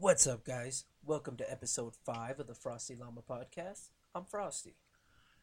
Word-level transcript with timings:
What's 0.00 0.26
up, 0.26 0.44
guys? 0.44 0.86
Welcome 1.04 1.36
to 1.36 1.50
episode 1.52 1.92
5 2.06 2.40
of 2.40 2.46
the 2.46 2.54
Frosty 2.54 2.96
Llama 2.96 3.20
podcast. 3.20 3.90
I'm 4.14 4.24
Frosty. 4.24 4.76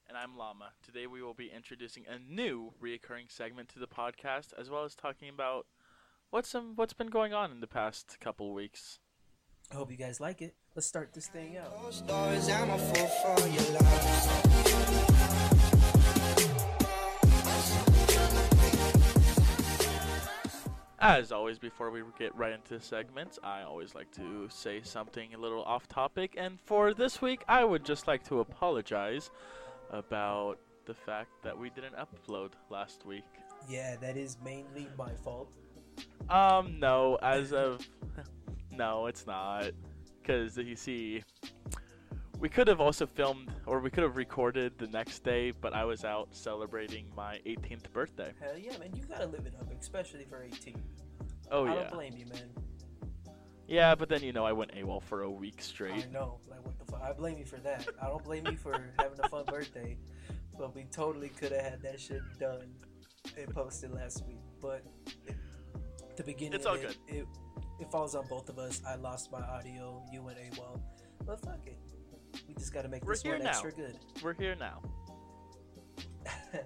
And 0.10 0.18
I'm 0.18 0.36
Llama. 0.36 0.72
Today 0.82 1.06
we 1.06 1.22
will 1.22 1.36
be 1.36 1.52
introducing 1.56 2.06
a 2.08 2.18
new 2.18 2.74
reoccurring 2.82 3.30
segment 3.30 3.70
to 3.70 3.78
the 3.78 3.86
podcast, 3.86 4.54
as 4.60 4.68
well 4.68 4.84
as 4.84 4.96
talking 4.96 5.30
about 5.30 5.68
what's 6.32 6.50
some 6.50 6.74
what's 6.76 6.94
been 6.94 7.12
going 7.12 7.36
on 7.36 7.52
in 7.52 7.60
the 7.60 7.68
past 7.68 8.18
couple 8.20 8.52
weeks. 8.52 8.98
I 9.72 9.76
hope 9.76 9.92
you 9.92 9.98
guys 9.98 10.20
like 10.20 10.42
it. 10.42 10.56
Let's 10.74 10.88
start 10.88 11.14
this 11.14 11.28
thing 11.28 11.58
out. 11.58 11.72
As 21.00 21.32
always, 21.32 21.60
before 21.60 21.92
we 21.92 22.02
get 22.18 22.36
right 22.36 22.54
into 22.54 22.80
segments, 22.80 23.38
I 23.44 23.62
always 23.62 23.94
like 23.94 24.12
to 24.14 24.50
say 24.50 24.82
something 24.82 25.36
a 25.36 25.38
little 25.38 25.62
off 25.64 25.88
topic. 25.88 26.34
And 26.36 26.60
for 26.66 26.96
this 26.96 27.22
week, 27.22 27.44
I 27.48 27.64
would 27.64 27.86
just 27.86 28.08
like 28.08 28.24
to 28.30 28.40
apologize 28.40 29.30
about 29.92 30.58
the 30.86 30.96
fact 30.96 31.30
that 31.44 31.56
we 31.56 31.70
didn't 31.70 31.94
upload 31.96 32.54
last 32.72 33.06
week. 33.06 33.26
Yeah, 33.70 33.96
that 33.98 34.18
is 34.18 34.38
mainly 34.44 34.88
my 34.98 35.14
fault. 35.24 35.54
Um, 36.30 36.80
no, 36.80 37.20
as 37.22 37.54
of. 37.54 37.88
no, 38.72 39.06
it's 39.06 39.28
not. 39.28 39.72
Because 40.20 40.58
you 40.58 40.76
see, 40.76 41.24
we 42.40 42.50
could 42.50 42.68
have 42.68 42.80
also 42.80 43.06
filmed, 43.06 43.52
or 43.66 43.80
we 43.80 43.90
could 43.90 44.04
have 44.04 44.16
recorded 44.16 44.74
the 44.78 44.88
next 44.88 45.24
day, 45.24 45.52
but 45.52 45.74
I 45.74 45.86
was 45.86 46.06
out 46.06 46.30
celebrating 46.32 47.06
my 47.16 47.40
18th 47.46 47.92
birthday. 47.92 48.32
Hell 48.40 48.58
yeah, 48.58 48.78
man. 48.78 48.94
You 48.96 49.04
gotta 49.06 49.26
live 49.26 49.46
it 49.46 49.54
up, 49.60 49.72
especially 49.80 50.26
for 50.26 50.44
18. 50.44 50.76
Oh, 51.52 51.66
I 51.66 51.68
yeah. 51.68 51.72
I 51.72 51.76
don't 51.82 51.94
blame 51.94 52.18
you, 52.18 52.26
man. 52.28 52.50
Yeah, 53.68 53.96
but 53.96 54.08
then, 54.08 54.24
you 54.24 54.32
know, 54.32 54.46
I 54.46 54.54
went 54.54 54.74
AWOL 54.76 55.04
for 55.04 55.24
a 55.24 55.30
week 55.30 55.62
straight. 55.62 56.08
I 56.08 56.12
know. 56.12 56.40
Like, 56.50 56.66
what 56.66 56.80
the 56.80 56.86
fuck? 56.86 57.02
I 57.02 57.12
blame 57.12 57.38
you 57.38 57.46
for 57.46 57.58
that. 57.58 57.86
I 58.02 58.06
don't 58.08 58.24
blame 58.24 58.48
you 58.48 58.56
for 58.56 58.72
having 59.00 59.20
a 59.22 59.28
fun 59.28 59.44
birthday. 59.46 59.98
But 60.58 60.74
we 60.74 60.86
totally 60.86 61.30
could 61.30 61.52
have 61.52 61.62
had 61.62 61.82
that 61.82 62.00
shit 62.00 62.22
done 62.40 62.70
and 63.38 63.54
posted 63.54 63.92
last 63.92 64.26
week. 64.26 64.40
But 64.62 64.84
the 66.16 66.24
beginning 66.24 66.54
It's 66.54 66.66
all 66.66 66.76
it, 66.76 66.82
good. 66.82 67.16
It, 67.16 67.28
it 67.80 67.92
falls 67.92 68.16
on 68.16 68.26
both 68.28 68.48
of 68.50 68.58
us. 68.58 68.82
I 68.88 68.96
lost 68.96 69.32
my 69.32 69.42
audio. 69.42 70.02
You 70.12 70.24
went 70.24 70.38
AWOL. 70.38 70.80
But 71.26 71.42
fuck 71.42 71.60
it. 71.66 71.78
We 72.48 72.54
just 72.56 72.74
gotta 72.74 72.90
make 72.90 73.06
We're 73.06 73.14
this 73.14 73.24
one 73.24 73.44
now. 73.44 73.50
extra 73.50 73.72
good. 73.72 73.98
We're 74.24 74.34
here 74.34 74.56
now. 74.56 74.82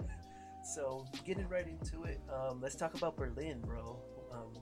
so 0.63 1.05
getting 1.25 1.47
right 1.47 1.67
into 1.67 2.03
it, 2.03 2.19
um, 2.33 2.61
let's 2.61 2.75
talk 2.75 2.93
about 2.95 3.15
Berlin, 3.17 3.61
bro. 3.61 3.99
Um, 4.31 4.53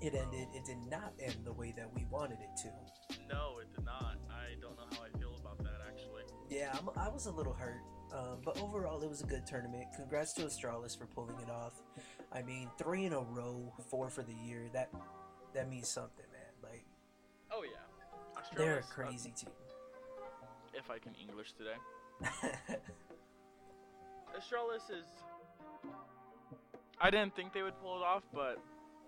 it 0.00 0.14
ended. 0.14 0.48
It 0.54 0.64
did 0.64 0.78
not 0.88 1.12
end 1.20 1.36
the 1.44 1.52
way 1.52 1.72
that 1.76 1.88
we 1.94 2.04
wanted 2.10 2.38
it 2.40 2.56
to. 2.62 3.16
No, 3.32 3.58
it 3.60 3.68
did 3.74 3.84
not. 3.84 4.16
I 4.30 4.54
don't 4.60 4.76
know 4.76 4.86
how 4.96 5.04
I 5.04 5.18
feel 5.18 5.34
about 5.40 5.58
that, 5.58 5.80
actually. 5.88 6.22
Yeah, 6.48 6.74
I'm, 6.76 6.88
I 6.96 7.08
was 7.08 7.26
a 7.26 7.30
little 7.30 7.52
hurt, 7.52 7.82
um, 8.12 8.38
but 8.44 8.60
overall 8.60 9.02
it 9.02 9.08
was 9.08 9.20
a 9.22 9.26
good 9.26 9.46
tournament. 9.46 9.84
Congrats 9.94 10.32
to 10.34 10.42
Astralis 10.42 10.96
for 10.98 11.06
pulling 11.06 11.38
it 11.40 11.50
off. 11.50 11.74
I 12.32 12.42
mean, 12.42 12.70
three 12.78 13.04
in 13.04 13.12
a 13.12 13.20
row, 13.20 13.72
four 13.90 14.08
for 14.10 14.22
the 14.22 14.34
year. 14.34 14.68
That 14.72 14.90
that 15.54 15.68
means 15.68 15.88
something, 15.88 16.24
man. 16.32 16.70
Like 16.70 16.84
Oh, 17.52 17.62
yeah. 17.64 17.78
they're 18.56 18.78
a 18.78 18.82
Astralis, 18.82 18.84
uh, 18.84 18.94
crazy 18.94 19.34
if 20.80 20.90
I 20.90 20.98
can 20.98 21.14
English 21.20 21.52
today. 21.52 21.76
Astralis 24.36 24.90
is. 24.90 25.06
I 27.00 27.10
didn't 27.10 27.36
think 27.36 27.52
they 27.52 27.62
would 27.62 27.78
pull 27.80 27.98
it 27.98 28.02
off, 28.02 28.22
but 28.34 28.58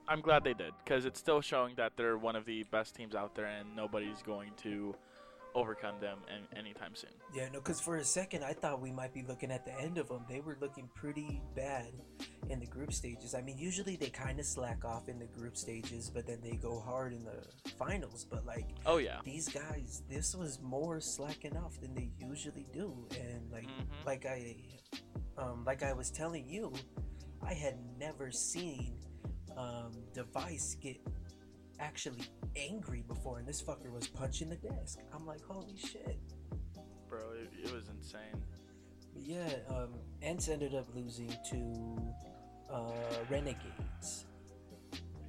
I'm 0.06 0.20
glad 0.20 0.45
they 0.45 0.55
did 0.55 0.73
because 0.84 1.05
it's 1.05 1.19
still 1.19 1.41
showing 1.41 1.75
that 1.77 1.92
they're 1.97 2.19
one 2.19 2.37
of 2.37 2.45
the 2.45 2.64
best 2.64 2.95
teams 2.95 3.14
out 3.14 3.34
there, 3.34 3.47
and 3.47 3.75
nobody's 3.75 4.23
going 4.23 4.53
to 4.62 4.95
overcome 5.55 6.00
them 6.00 6.19
an- 6.28 6.47
anytime 6.58 6.95
soon. 6.95 7.11
yeah, 7.34 7.47
no, 7.53 7.58
because 7.61 7.81
for 7.81 7.97
a 7.97 8.05
second 8.05 8.42
I 8.45 8.53
thought 8.53 8.81
we 8.81 8.91
might 8.92 9.12
be 9.12 9.22
looking 9.22 9.50
at 9.50 9.64
the 9.64 9.78
end 9.81 9.98
of 9.98 10.08
them. 10.08 10.25
They 10.28 10.41
were 10.41 10.56
looking 10.61 10.89
pretty 10.95 11.42
bad 11.55 11.92
in 12.48 12.58
the 12.61 12.67
group 12.67 12.92
stages. 12.92 13.35
I 13.35 13.42
mean, 13.42 13.58
usually 13.58 13.96
they 13.96 14.08
kind 14.08 14.41
of 14.41 14.46
slack 14.46 14.85
off 14.85 15.08
in 15.08 15.18
the 15.18 15.27
group 15.27 15.57
stages, 15.57 16.11
but 16.11 16.27
then 16.27 16.39
they 16.42 16.57
go 16.57 16.80
hard 16.80 17.12
in 17.12 17.24
the 17.24 17.45
finals. 17.79 18.24
But 18.29 18.45
like 18.46 18.68
Oh 18.86 18.96
yeah. 18.98 19.20
these 19.24 19.48
guys, 19.48 20.02
this 20.08 20.35
was 20.35 20.61
more 20.62 21.01
slacking 21.01 21.57
off 21.57 21.80
than 21.80 21.95
they 21.95 22.11
usually 22.18 22.67
do, 22.73 23.07
and 23.20 23.51
like 23.52 23.67
Mhm. 23.68 24.07
like 24.07 24.27
I 24.27 24.57
um, 25.39 25.64
like 25.64 25.83
I 25.83 25.92
was 25.92 26.11
telling 26.11 26.48
you, 26.48 26.73
I 27.42 27.55
had 27.55 27.77
never 27.98 28.30
seen 28.30 28.96
um, 29.57 29.92
Device 30.14 30.77
get 30.80 30.96
actually 31.83 32.25
angry 32.57 33.05
before, 33.07 33.39
and 33.39 33.47
this 33.47 33.61
fucker 33.61 33.93
was 33.93 34.07
punching 34.07 34.48
the 34.48 34.57
desk. 34.57 35.01
I'm 35.13 35.27
like, 35.27 35.43
holy 35.43 35.77
shit. 35.77 36.19
Bro, 37.09 37.20
it, 37.41 37.51
it 37.65 37.75
was 37.75 37.89
insane. 37.89 38.43
But 39.13 39.23
yeah, 39.23 39.48
um, 39.69 39.91
ENCE 40.23 40.48
ended 40.48 40.75
up 40.75 40.87
losing 40.95 41.35
to 41.51 42.13
uh, 42.73 42.92
Renegades. 43.29 44.27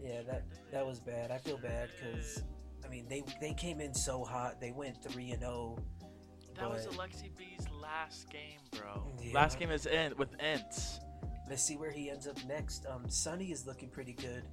Yeah, 0.02 0.22
that 0.24 0.44
that 0.72 0.86
was 0.86 1.00
bad. 1.00 1.32
I 1.32 1.38
feel 1.38 1.58
bad 1.58 1.90
because 1.98 2.44
I 2.86 2.90
mean 2.90 3.06
they 3.10 3.24
they 3.42 3.54
came 3.54 3.82
in 3.82 3.94
so 3.94 4.24
hot. 4.24 4.62
They 4.62 4.72
went 4.72 5.02
three 5.04 5.32
and 5.32 5.44
oh. 5.44 5.78
zero. 5.78 6.60
That 6.60 6.70
was 6.70 6.86
Aleksib's 6.86 7.68
last 7.82 8.30
game, 8.30 8.60
bro. 8.72 9.12
Yeah. 9.22 9.34
Last 9.34 9.60
game 9.60 9.72
is 9.72 9.86
in 9.86 10.14
with 10.18 10.30
ENCE. 10.40 11.00
Let's 11.50 11.64
see 11.64 11.78
where 11.78 11.92
he 11.92 12.10
ends 12.10 12.28
up 12.28 12.38
next. 12.46 12.86
Um, 12.86 13.10
Sunny 13.10 13.52
is 13.52 13.66
looking 13.66 13.90
pretty 13.90 14.14
good. 14.14 14.44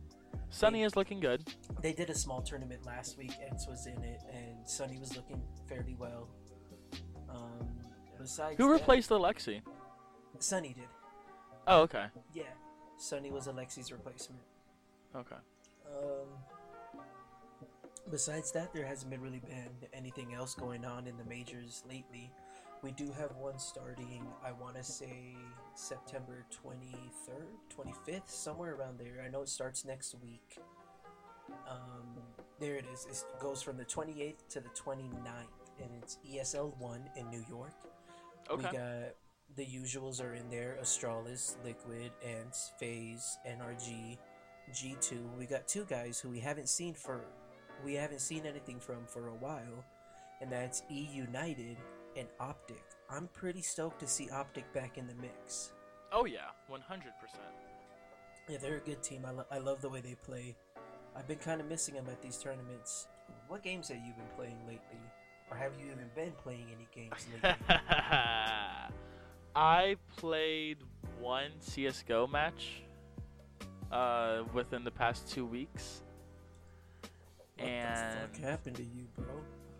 Sunny 0.51 0.83
is 0.83 0.97
looking 0.97 1.21
good. 1.21 1.49
They 1.81 1.93
did 1.93 2.11
a 2.11 2.15
small 2.15 2.43
tournament 2.43 2.85
last 2.85 3.17
week. 3.17 3.33
ENCE 3.51 3.67
was 3.69 3.87
in 3.87 4.03
it, 4.03 4.21
and 4.33 4.69
Sunny 4.69 4.99
was 4.99 5.17
looking 5.17 5.41
fairly 5.69 5.95
well. 5.99 6.29
Um, 7.29 7.69
besides 8.19 8.57
Who 8.59 8.67
that- 8.67 8.73
replaced 8.75 9.11
Alexi? 9.11 9.63
Sunny 10.39 10.73
did. 10.75 10.89
Oh, 11.67 11.83
okay. 11.83 12.07
Yeah, 12.35 12.45
Sunny 12.97 13.31
was 13.31 13.47
Alexi's 13.47 13.93
replacement. 13.93 14.43
Okay. 15.15 15.37
Um, 15.87 16.29
besides 18.11 18.51
that, 18.53 18.73
there 18.73 18.85
hasn't 18.87 19.11
been 19.11 19.21
really 19.21 19.41
been 19.41 19.71
anything 19.93 20.35
else 20.35 20.55
going 20.55 20.85
on 20.85 21.07
in 21.07 21.17
the 21.17 21.25
majors 21.25 21.85
lately. 21.89 22.33
We 22.83 22.93
do 22.93 23.13
have 23.13 23.37
one 23.37 23.59
starting, 23.59 24.27
I 24.45 24.53
want 24.53 24.77
to 24.77 24.83
say 24.83 25.37
September 25.75 26.45
23rd, 26.65 27.47
25th, 27.75 28.29
somewhere 28.29 28.75
around 28.75 28.99
there. 28.99 29.23
I 29.25 29.31
know 29.31 29.43
it 29.43 29.49
starts 29.49 29.85
next 29.85 30.15
week. 30.23 30.59
Um, 31.69 32.23
there 32.59 32.77
it 32.77 32.85
is. 32.93 33.07
It 33.11 33.25
goes 33.41 33.63
from 33.63 33.77
the 33.77 33.85
28th 33.85 34.49
to 34.51 34.61
the 34.61 34.69
29th, 34.71 35.81
and 35.81 35.91
it's 36.03 36.19
ESL 36.29 36.77
1 36.79 37.11
in 37.17 37.31
New 37.31 37.45
York. 37.49 37.73
Okay. 38.51 38.69
We 38.71 38.79
got 38.79 39.15
the 39.57 39.67
usuals 39.67 40.23
are 40.23 40.35
in 40.35 40.49
there 40.49 40.79
Astralis, 40.81 41.57
Liquid, 41.65 42.13
ENCE, 42.23 42.73
FaZe, 42.79 43.39
NRG, 43.47 44.17
G2. 44.73 45.37
We 45.39 45.47
got 45.47 45.67
two 45.67 45.85
guys 45.89 46.21
who 46.21 46.29
we 46.29 46.41
haven't 46.41 46.69
seen 46.69 46.95
for 46.95 47.25
we 47.85 47.95
haven't 47.95 48.21
seen 48.21 48.45
anything 48.47 48.79
from 48.79 49.07
for 49.07 49.29
a 49.29 49.35
while, 49.35 49.85
and 50.41 50.53
that's 50.53 50.83
E 50.91 51.09
United 51.13 51.79
and 52.17 52.29
OpTic. 52.41 52.83
I'm 53.11 53.29
pretty 53.29 53.63
stoked 53.63 54.01
to 54.01 54.07
see 54.07 54.27
OpTic 54.29 54.65
back 54.73 54.97
in 54.99 55.07
the 55.07 55.15
mix. 55.15 55.73
Oh 56.13 56.25
yeah, 56.25 56.51
100%. 56.71 56.81
Yeah, 58.49 58.59
they're 58.59 58.77
a 58.77 58.81
good 58.81 59.03
team. 59.03 59.25
I, 59.27 59.31
lo- 59.33 59.47
I 59.51 59.59
love 59.59 59.81
the 59.81 59.89
way 59.89 60.01
they 60.01 60.15
play. 60.15 60.57
I've 61.17 61.27
been 61.27 61.39
kind 61.39 61.61
of 61.61 61.69
missing 61.69 61.95
them 61.95 62.07
at 62.09 62.23
these 62.23 62.37
tournaments. 62.37 63.09
What 63.49 63.63
games 63.63 63.89
have 63.89 63.99
you 63.99 64.13
been 64.13 64.29
playing 64.37 64.59
lately? 64.67 65.01
Or 65.51 65.57
have 65.57 65.73
you 65.79 65.87
even 65.87 66.09
been 66.15 66.33
playing 66.43 66.67
any 66.73 66.87
games 66.95 67.27
lately? 67.43 67.57
I 69.57 69.97
played 70.17 70.79
one 71.19 71.51
CS:GO 71.61 72.29
match 72.29 72.83
uh, 73.91 74.45
within 74.53 74.85
the 74.85 74.91
past 74.93 75.29
two 75.29 75.45
weeks, 75.45 76.03
what 77.59 77.69
and 77.69 78.13
the 78.33 78.39
fuck 78.39 78.49
happened 78.51 78.77
to 78.77 78.85
you, 78.85 79.07
bro? 79.17 79.27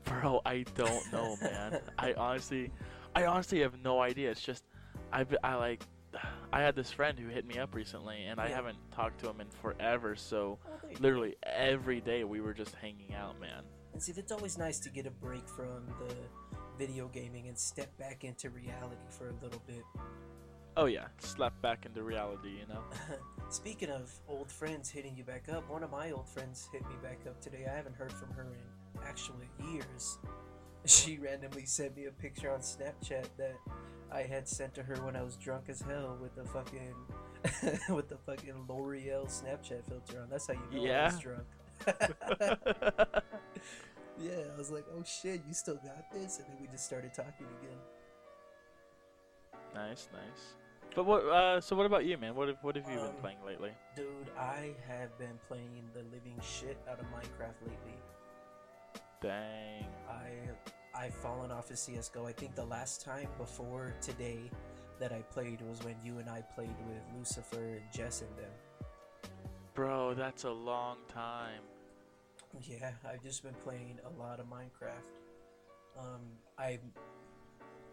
bro, 0.05 0.41
I 0.45 0.65
don't 0.75 1.13
know, 1.13 1.37
man. 1.41 1.81
I 1.99 2.13
honestly, 2.15 2.73
I 3.15 3.27
honestly 3.27 3.61
have 3.61 3.75
no 3.83 4.01
idea. 4.01 4.31
It's 4.31 4.41
just, 4.41 4.65
I, 5.13 5.25
I 5.43 5.55
like, 5.57 5.83
I 6.53 6.61
had 6.61 6.75
this 6.75 6.91
friend 6.91 7.19
who 7.19 7.29
hit 7.29 7.47
me 7.47 7.59
up 7.59 7.75
recently, 7.75 8.25
and 8.27 8.41
I 8.41 8.49
haven't 8.49 8.77
talked 8.93 9.21
to 9.21 9.31
him 9.31 9.41
in 9.41 9.49
forever. 9.63 10.17
So 10.17 10.59
Oh, 10.67 10.71
there 10.83 10.91
you 10.91 10.97
go. 10.97 11.03
literally 11.03 11.37
every 11.45 12.01
day 12.01 12.25
we 12.25 12.41
were 12.41 12.55
just 12.55 12.75
hanging 12.77 13.15
out, 13.15 13.41
man. 13.41 13.63
And 13.93 14.03
see, 14.03 14.13
it's 14.17 14.33
always 14.33 14.57
nice 14.59 14.79
to 14.81 14.91
get 14.91 15.07
a 15.07 15.11
break 15.11 15.49
from 15.49 15.87
the 16.07 16.15
video 16.79 17.09
gaming 17.09 17.49
and 17.49 17.59
step 17.59 17.97
back 17.99 18.25
into 18.25 18.51
reality 18.51 18.97
for 19.11 19.29
a 19.29 19.35
little 19.43 19.61
bit. 19.67 19.83
Oh 20.77 20.87
yeah, 20.87 21.09
slap 21.19 21.61
back 21.61 21.85
into 21.85 22.03
reality, 22.05 22.51
you 22.51 22.67
know. 22.73 22.83
Speaking 23.51 23.91
of 23.91 24.11
old 24.29 24.51
friends 24.51 24.89
hitting 24.89 25.17
you 25.17 25.25
back 25.25 25.49
up, 25.53 25.69
one 25.69 25.83
of 25.83 25.91
my 25.91 26.13
old 26.13 26.29
friends 26.29 26.69
hit 26.73 26.83
me 26.89 26.95
back 27.03 27.19
up 27.27 27.41
today. 27.41 27.67
I 27.71 27.75
haven't 27.75 27.97
heard 27.97 28.13
from 28.13 28.31
her 28.31 28.47
in 28.55 29.03
actually 29.05 29.49
years. 29.73 30.19
She 30.87 31.19
randomly 31.19 31.67
sent 31.67 31.97
me 31.97 32.07
a 32.07 32.11
picture 32.11 32.51
on 32.51 32.61
Snapchat 32.61 33.27
that 33.37 33.57
I 34.13 34.23
had 34.23 34.49
sent 34.49 34.75
to 34.75 34.83
her 34.83 34.97
when 35.05 35.15
I 35.15 35.23
was 35.23 35.37
drunk 35.37 35.65
as 35.69 35.83
hell 35.83 36.17
with 36.21 36.35
the 36.35 36.45
fucking 36.45 36.95
with 37.95 38.09
the 38.09 38.17
fucking 38.27 38.67
L'Oreal 38.69 39.27
Snapchat 39.27 39.85
filter 39.89 40.21
on. 40.23 40.29
That's 40.31 40.47
how 40.47 40.55
you 40.73 40.87
know 40.87 40.93
I 40.93 41.05
was 41.07 41.19
drunk. 41.19 41.45
Yeah, 44.23 44.33
I 44.53 44.59
was 44.59 44.71
like, 44.71 44.85
"Oh 44.95 45.03
shit, 45.03 45.41
you 45.49 45.55
still 45.55 45.77
got 45.77 46.13
this?" 46.13 46.39
And 46.39 46.47
then 46.49 46.57
we 46.61 46.67
just 46.67 46.85
started 46.85 47.15
talking 47.15 47.47
again. 47.63 47.79
Nice, 49.75 50.09
nice. 50.13 50.55
But 50.95 51.07
what? 51.07 51.25
Uh, 51.25 51.61
so 51.61 51.75
what 51.75 51.87
about 51.87 52.05
you, 52.05 52.19
man? 52.19 52.35
What 52.35 52.49
have 52.49 52.59
what 52.61 52.77
have 52.77 52.87
you 52.87 52.97
been 52.97 53.07
Um, 53.07 53.15
playing 53.23 53.39
lately? 53.47 53.71
Dude, 53.97 54.29
I 54.39 54.75
have 54.87 55.17
been 55.19 55.39
playing 55.49 55.89
the 55.95 56.03
living 56.15 56.39
shit 56.43 56.77
out 56.91 57.01
of 57.01 57.07
Minecraft 57.07 57.55
lately. 57.63 57.97
Dang. 59.23 59.87
I've 61.01 61.15
fallen 61.15 61.51
off 61.51 61.71
of 61.71 61.79
CS:GO. 61.79 62.27
I 62.27 62.33
think 62.33 62.55
the 62.55 62.67
last 62.67 63.01
time 63.01 63.29
before 63.39 63.95
today 64.03 64.51
that 64.99 65.13
I 65.13 65.23
played 65.23 65.63
was 65.63 65.83
when 65.83 65.97
you 66.05 66.19
and 66.19 66.29
I 66.29 66.43
played 66.43 66.77
with 66.87 67.01
Lucifer 67.17 67.77
and 67.77 67.83
Jess 67.91 68.21
and 68.21 68.37
them. 68.37 68.53
Bro, 69.73 70.15
that's 70.15 70.45
a 70.45 70.51
long 70.51 70.99
time. 71.09 71.63
Yeah, 72.61 72.91
I've 73.11 73.23
just 73.23 73.43
been 73.43 73.55
playing 73.55 73.99
a 74.05 74.21
lot 74.21 74.41
of 74.41 74.47
Minecraft. 74.47 75.17
Um, 75.99 76.21
I 76.59 76.79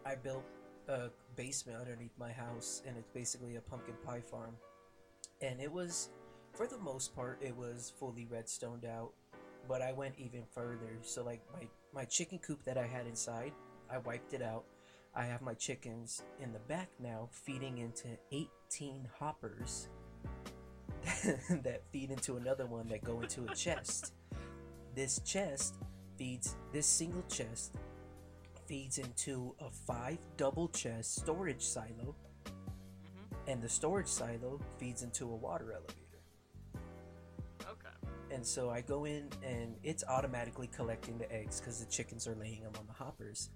I 0.04 0.14
built 0.14 0.44
a 0.88 1.08
basement 1.34 1.78
underneath 1.78 2.12
my 2.18 2.30
house, 2.30 2.82
and 2.86 2.94
it's 2.98 3.08
basically 3.14 3.56
a 3.56 3.62
pumpkin 3.62 3.94
pie 4.04 4.20
farm. 4.20 4.54
And 5.40 5.62
it 5.62 5.72
was, 5.72 6.10
for 6.52 6.66
the 6.66 6.78
most 6.78 7.16
part, 7.16 7.38
it 7.40 7.56
was 7.56 7.90
fully 7.98 8.26
redstoned 8.26 8.84
out. 8.84 9.12
But 9.66 9.80
I 9.80 9.92
went 9.92 10.14
even 10.18 10.42
further. 10.52 10.98
So 11.00 11.24
like 11.24 11.40
my 11.54 11.68
my 11.98 12.04
chicken 12.04 12.38
coop 12.38 12.64
that 12.64 12.78
I 12.78 12.86
had 12.86 13.08
inside, 13.08 13.50
I 13.90 13.98
wiped 13.98 14.32
it 14.32 14.40
out. 14.40 14.62
I 15.16 15.24
have 15.24 15.42
my 15.42 15.54
chickens 15.54 16.22
in 16.40 16.52
the 16.52 16.60
back 16.60 16.88
now, 17.00 17.28
feeding 17.32 17.78
into 17.78 18.06
18 18.30 19.08
hoppers 19.18 19.88
that 21.64 21.82
feed 21.90 22.12
into 22.12 22.36
another 22.36 22.66
one 22.66 22.86
that 22.86 23.02
go 23.02 23.20
into 23.20 23.46
a 23.46 23.52
chest. 23.52 24.12
This 24.94 25.18
chest 25.24 25.74
feeds 26.16 26.54
this 26.72 26.86
single 26.86 27.24
chest 27.28 27.74
feeds 28.68 28.98
into 28.98 29.56
a 29.58 29.68
five 29.68 30.18
double 30.36 30.68
chest 30.68 31.16
storage 31.16 31.64
silo, 31.64 32.14
Mm-hmm. 32.44 33.50
and 33.50 33.60
the 33.60 33.68
storage 33.68 34.06
silo 34.06 34.60
feeds 34.78 35.02
into 35.02 35.24
a 35.24 35.34
water 35.34 35.72
elevator. 35.72 36.07
And 38.30 38.46
so 38.46 38.70
I 38.70 38.82
go 38.82 39.04
in 39.06 39.30
and 39.42 39.74
it's 39.82 40.04
automatically 40.04 40.68
collecting 40.68 41.18
the 41.18 41.30
eggs 41.32 41.60
because 41.60 41.80
the 41.80 41.90
chickens 41.90 42.26
are 42.28 42.34
laying 42.34 42.62
them 42.62 42.72
on 42.78 42.86
the 42.86 42.92
hoppers. 42.92 43.50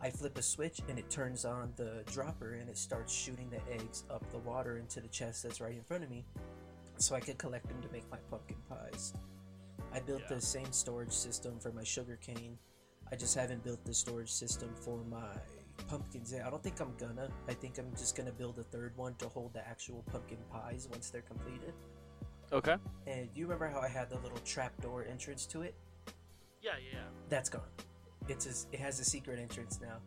I 0.00 0.10
flip 0.10 0.38
a 0.38 0.42
switch 0.42 0.80
and 0.88 0.98
it 0.98 1.08
turns 1.10 1.44
on 1.44 1.72
the 1.76 2.02
dropper 2.12 2.54
and 2.54 2.68
it 2.68 2.78
starts 2.78 3.12
shooting 3.12 3.50
the 3.50 3.60
eggs 3.72 4.04
up 4.10 4.28
the 4.30 4.38
water 4.38 4.78
into 4.78 5.00
the 5.00 5.08
chest 5.08 5.42
that's 5.42 5.60
right 5.60 5.74
in 5.74 5.82
front 5.82 6.04
of 6.04 6.10
me 6.10 6.24
so 6.98 7.14
I 7.14 7.20
can 7.20 7.34
collect 7.34 7.68
them 7.68 7.80
to 7.82 7.88
make 7.92 8.08
my 8.10 8.18
pumpkin 8.30 8.56
pies. 8.68 9.12
I 9.92 10.00
built 10.00 10.22
Yeah. 10.22 10.36
the 10.36 10.40
same 10.40 10.72
storage 10.72 11.12
system 11.12 11.58
for 11.58 11.72
my 11.72 11.84
sugar 11.84 12.16
cane. 12.16 12.58
I 13.10 13.16
just 13.16 13.34
haven't 13.34 13.62
built 13.64 13.84
the 13.84 13.94
storage 13.94 14.30
system 14.30 14.74
for 14.74 15.02
my 15.04 15.34
pumpkins 15.86 16.32
yet. 16.32 16.44
I 16.44 16.50
don't 16.50 16.62
think 16.62 16.80
I'm 16.80 16.94
gonna. 16.96 17.30
I 17.48 17.54
think 17.54 17.78
I'm 17.78 17.90
just 17.96 18.16
gonna 18.16 18.32
build 18.32 18.58
a 18.58 18.64
third 18.64 18.96
one 18.96 19.14
to 19.16 19.28
hold 19.28 19.54
the 19.54 19.66
actual 19.66 20.02
pumpkin 20.10 20.38
pies 20.50 20.88
once 20.90 21.08
they're 21.10 21.22
completed. 21.22 21.72
Okay. 22.52 22.76
And 23.06 23.28
you 23.34 23.44
remember 23.44 23.68
how 23.68 23.80
I 23.80 23.88
had 23.88 24.08
the 24.10 24.18
little 24.18 24.38
trapdoor 24.38 25.04
entrance 25.04 25.46
to 25.46 25.62
it? 25.62 25.74
Yeah, 26.62 26.72
yeah. 26.92 27.00
That's 27.28 27.48
gone. 27.48 27.62
It's 28.28 28.46
a, 28.46 28.74
it 28.74 28.80
has 28.80 29.00
a 29.00 29.04
secret 29.04 29.38
entrance 29.38 29.78
now. 29.82 29.98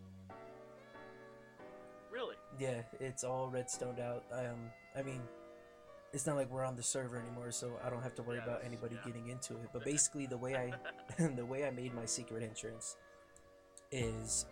Really? 2.12 2.36
Yeah, 2.60 2.82
it's 3.00 3.24
all 3.24 3.50
redstoned 3.50 4.00
out. 4.00 4.26
Um, 4.32 4.70
I 4.98 5.02
mean, 5.02 5.22
it's 6.14 6.28
not 6.28 6.36
like 6.36 6.52
we're 6.52 6.66
on 6.66 6.76
the 6.76 6.84
server 6.84 7.18
anymore, 7.18 7.52
so 7.52 7.80
I 7.86 7.90
don't 7.90 8.02
have 8.02 8.16
to 8.16 8.24
worry 8.24 8.38
Yeah, 8.38 8.44
about 8.52 8.66
anybody 8.66 8.96
yeah. 8.96 9.06
getting 9.12 9.30
into 9.30 9.54
it. 9.54 9.70
But 9.72 9.86
basically, 9.86 10.26
the 10.26 10.38
way 10.38 10.56
I 10.56 10.74
the 11.36 11.46
way 11.46 11.66
I 11.66 11.72
made 11.72 11.94
my 11.94 12.06
secret 12.06 12.44
entrance 12.44 12.98
is 13.92 14.46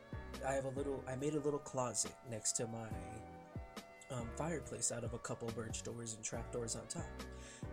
I 0.47 0.53
have 0.53 0.65
a 0.65 0.69
little 0.69 1.03
I 1.07 1.15
made 1.15 1.35
a 1.35 1.39
little 1.39 1.59
closet 1.59 2.11
next 2.29 2.53
to 2.53 2.67
my 2.67 2.87
um, 4.11 4.27
fireplace 4.37 4.91
out 4.91 5.03
of 5.03 5.13
a 5.13 5.19
couple 5.19 5.47
birch 5.49 5.83
doors 5.83 6.15
and 6.15 6.23
trapdoors 6.23 6.75
on 6.75 6.85
top. 6.87 7.05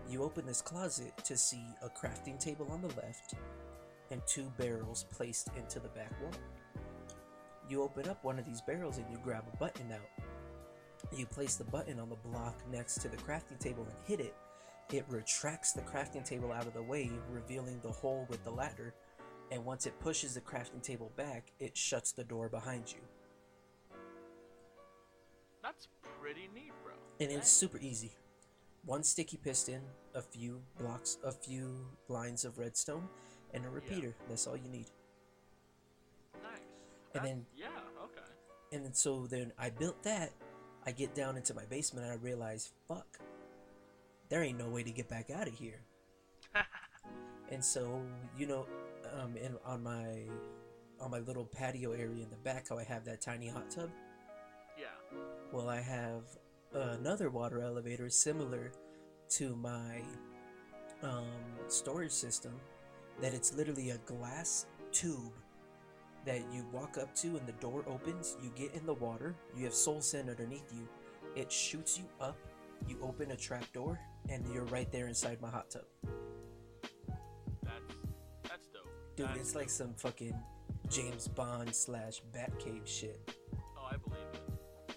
You 0.08 0.22
open 0.22 0.46
this 0.46 0.62
closet 0.62 1.12
to 1.24 1.36
see 1.36 1.64
a 1.82 1.88
crafting 1.88 2.38
table 2.38 2.68
on 2.70 2.82
the 2.82 2.88
left 2.88 3.34
and 4.10 4.22
two 4.26 4.52
barrels 4.56 5.04
placed 5.10 5.50
into 5.56 5.80
the 5.80 5.88
back 5.88 6.12
wall. 6.20 6.32
You 7.68 7.82
open 7.82 8.08
up 8.08 8.22
one 8.22 8.38
of 8.38 8.44
these 8.44 8.60
barrels 8.60 8.98
and 8.98 9.10
you 9.10 9.18
grab 9.22 9.44
a 9.52 9.56
button 9.56 9.90
out. 9.92 10.24
You 11.16 11.26
place 11.26 11.56
the 11.56 11.64
button 11.64 11.98
on 11.98 12.08
the 12.08 12.16
block 12.16 12.62
next 12.70 13.00
to 13.02 13.08
the 13.08 13.16
crafting 13.16 13.58
table 13.58 13.84
and 13.84 13.96
hit 14.04 14.20
it. 14.20 14.34
It 14.92 15.04
retracts 15.08 15.72
the 15.72 15.82
crafting 15.82 16.24
table 16.24 16.52
out 16.52 16.66
of 16.66 16.74
the 16.74 16.82
way, 16.82 17.10
revealing 17.30 17.80
the 17.80 17.90
hole 17.90 18.26
with 18.30 18.44
the 18.44 18.50
ladder. 18.50 18.94
And 19.50 19.64
once 19.64 19.86
it 19.86 19.98
pushes 20.00 20.34
the 20.34 20.40
crafting 20.40 20.82
table 20.82 21.10
back, 21.16 21.52
it 21.58 21.76
shuts 21.76 22.12
the 22.12 22.24
door 22.24 22.48
behind 22.48 22.92
you. 22.92 23.00
That's 26.26 26.34
pretty 26.34 26.50
neat, 26.54 26.72
bro. 26.82 26.94
And 27.20 27.30
it's 27.30 27.48
super 27.48 27.78
easy. 27.78 28.12
One 28.84 29.02
sticky 29.02 29.36
piston, 29.36 29.80
a 30.14 30.22
few 30.22 30.60
blocks, 30.78 31.18
a 31.24 31.32
few 31.32 31.86
lines 32.08 32.44
of 32.44 32.58
redstone, 32.58 33.08
and 33.54 33.64
a 33.64 33.68
repeater. 33.68 34.14
That's 34.28 34.46
all 34.46 34.56
you 34.56 34.68
need. 34.68 34.86
Nice. 36.42 36.60
And 37.14 37.24
then- 37.24 37.46
yeah, 37.56 37.66
okay. 38.04 38.26
And 38.72 38.84
then 38.84 38.94
so 38.94 39.26
then 39.26 39.52
I 39.58 39.70
built 39.70 40.02
that. 40.02 40.32
I 40.84 40.92
get 40.92 41.14
down 41.14 41.36
into 41.36 41.54
my 41.54 41.64
basement 41.64 42.06
and 42.06 42.12
I 42.12 42.16
realize, 42.16 42.72
fuck, 42.86 43.18
there 44.28 44.42
ain't 44.42 44.58
no 44.58 44.68
way 44.68 44.82
to 44.82 44.90
get 44.90 45.08
back 45.08 45.30
out 45.30 45.48
of 45.48 45.54
here. 45.54 45.80
and 47.50 47.64
so 47.64 48.00
you 48.38 48.46
know, 48.46 48.66
um, 49.20 49.36
in 49.36 49.56
on 49.64 49.82
my 49.82 50.22
on 51.00 51.10
my 51.10 51.18
little 51.20 51.44
patio 51.44 51.92
area 51.92 52.22
in 52.22 52.30
the 52.30 52.36
back, 52.36 52.68
how 52.68 52.78
I 52.78 52.84
have 52.84 53.04
that 53.04 53.20
tiny 53.20 53.48
hot 53.48 53.70
tub. 53.70 53.90
Well, 55.56 55.70
I 55.70 55.80
have 55.80 56.24
another 56.74 57.30
water 57.30 57.62
elevator 57.62 58.10
similar 58.10 58.72
to 59.30 59.56
my 59.56 60.02
um, 61.02 61.30
storage 61.66 62.12
system. 62.12 62.52
That 63.22 63.32
it's 63.32 63.54
literally 63.54 63.88
a 63.88 63.98
glass 64.04 64.66
tube 64.92 65.32
that 66.26 66.42
you 66.52 66.66
walk 66.72 66.98
up 66.98 67.14
to, 67.14 67.28
and 67.38 67.46
the 67.46 67.52
door 67.52 67.86
opens. 67.86 68.36
You 68.42 68.52
get 68.54 68.74
in 68.74 68.84
the 68.84 68.92
water. 68.92 69.34
You 69.56 69.64
have 69.64 69.72
soul 69.72 70.02
sand 70.02 70.28
underneath 70.28 70.70
you. 70.74 70.86
It 71.34 71.50
shoots 71.50 71.96
you 71.96 72.04
up. 72.20 72.36
You 72.86 72.98
open 73.00 73.30
a 73.30 73.36
trap 73.36 73.64
door, 73.72 73.98
and 74.28 74.46
you're 74.52 74.66
right 74.66 74.92
there 74.92 75.08
inside 75.08 75.40
my 75.40 75.48
hot 75.48 75.70
tub. 75.70 75.84
That's 77.62 77.80
that's 78.42 78.66
dope. 78.66 79.16
Dude, 79.16 79.28
That's 79.28 79.40
it's 79.40 79.54
like 79.54 79.70
some 79.70 79.94
fucking 79.94 80.38
James 80.90 81.28
Bond 81.28 81.74
slash 81.74 82.20
Batcave 82.30 82.86
shit. 82.86 83.34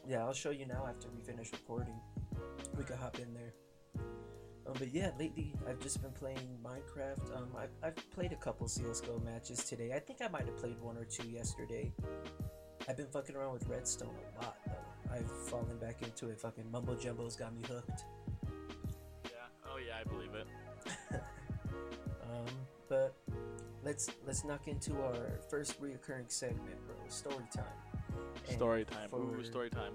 Yeah, 0.09 0.25
I'll 0.25 0.33
show 0.33 0.49
you 0.49 0.65
now 0.65 0.87
after 0.89 1.07
we 1.15 1.21
finish 1.21 1.51
recording. 1.51 1.93
We 2.75 2.83
can 2.83 2.97
hop 2.97 3.19
in 3.19 3.31
there. 3.31 3.53
Um, 4.65 4.73
but 4.79 4.91
yeah, 4.91 5.11
lately 5.19 5.53
I've 5.67 5.79
just 5.79 6.01
been 6.01 6.13
playing 6.13 6.57
Minecraft. 6.65 7.37
Um, 7.37 7.49
I've, 7.55 7.69
I've 7.83 8.09
played 8.09 8.31
a 8.31 8.35
couple 8.35 8.67
CS:GO 8.67 9.21
matches 9.23 9.63
today. 9.63 9.93
I 9.93 9.99
think 9.99 10.23
I 10.23 10.27
might 10.27 10.47
have 10.47 10.57
played 10.57 10.81
one 10.81 10.97
or 10.97 11.05
two 11.05 11.29
yesterday. 11.29 11.93
I've 12.87 12.97
been 12.97 13.05
fucking 13.05 13.35
around 13.35 13.53
with 13.53 13.67
Redstone 13.67 14.09
a 14.09 14.43
lot 14.43 14.57
though. 14.65 15.13
I've 15.13 15.29
fallen 15.47 15.77
back 15.77 16.01
into 16.01 16.31
it. 16.31 16.41
Fucking 16.41 16.71
Mumbo 16.71 16.95
Jumbo's 16.95 17.35
got 17.35 17.55
me 17.55 17.61
hooked. 17.67 18.03
Yeah. 19.25 19.29
Oh 19.71 19.77
yeah, 19.77 19.93
I 20.01 20.09
believe 20.09 20.33
it. 20.33 20.47
Um, 22.31 22.45
but 22.87 23.15
let's 23.83 24.11
let's 24.27 24.43
knock 24.43 24.67
into 24.67 25.01
our 25.01 25.39
first 25.49 25.81
reoccurring 25.81 26.31
segment, 26.31 26.77
bro. 26.85 26.95
Story 27.07 27.45
time. 27.51 27.88
And 28.47 28.55
Story 28.55 28.85
time. 28.85 29.09
Ooh, 29.13 29.35
for- 29.37 29.43
story 29.43 29.69
time. 29.69 29.93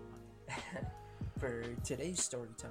For 1.40 1.64
today's 1.82 2.22
story 2.22 2.48
time, 2.56 2.70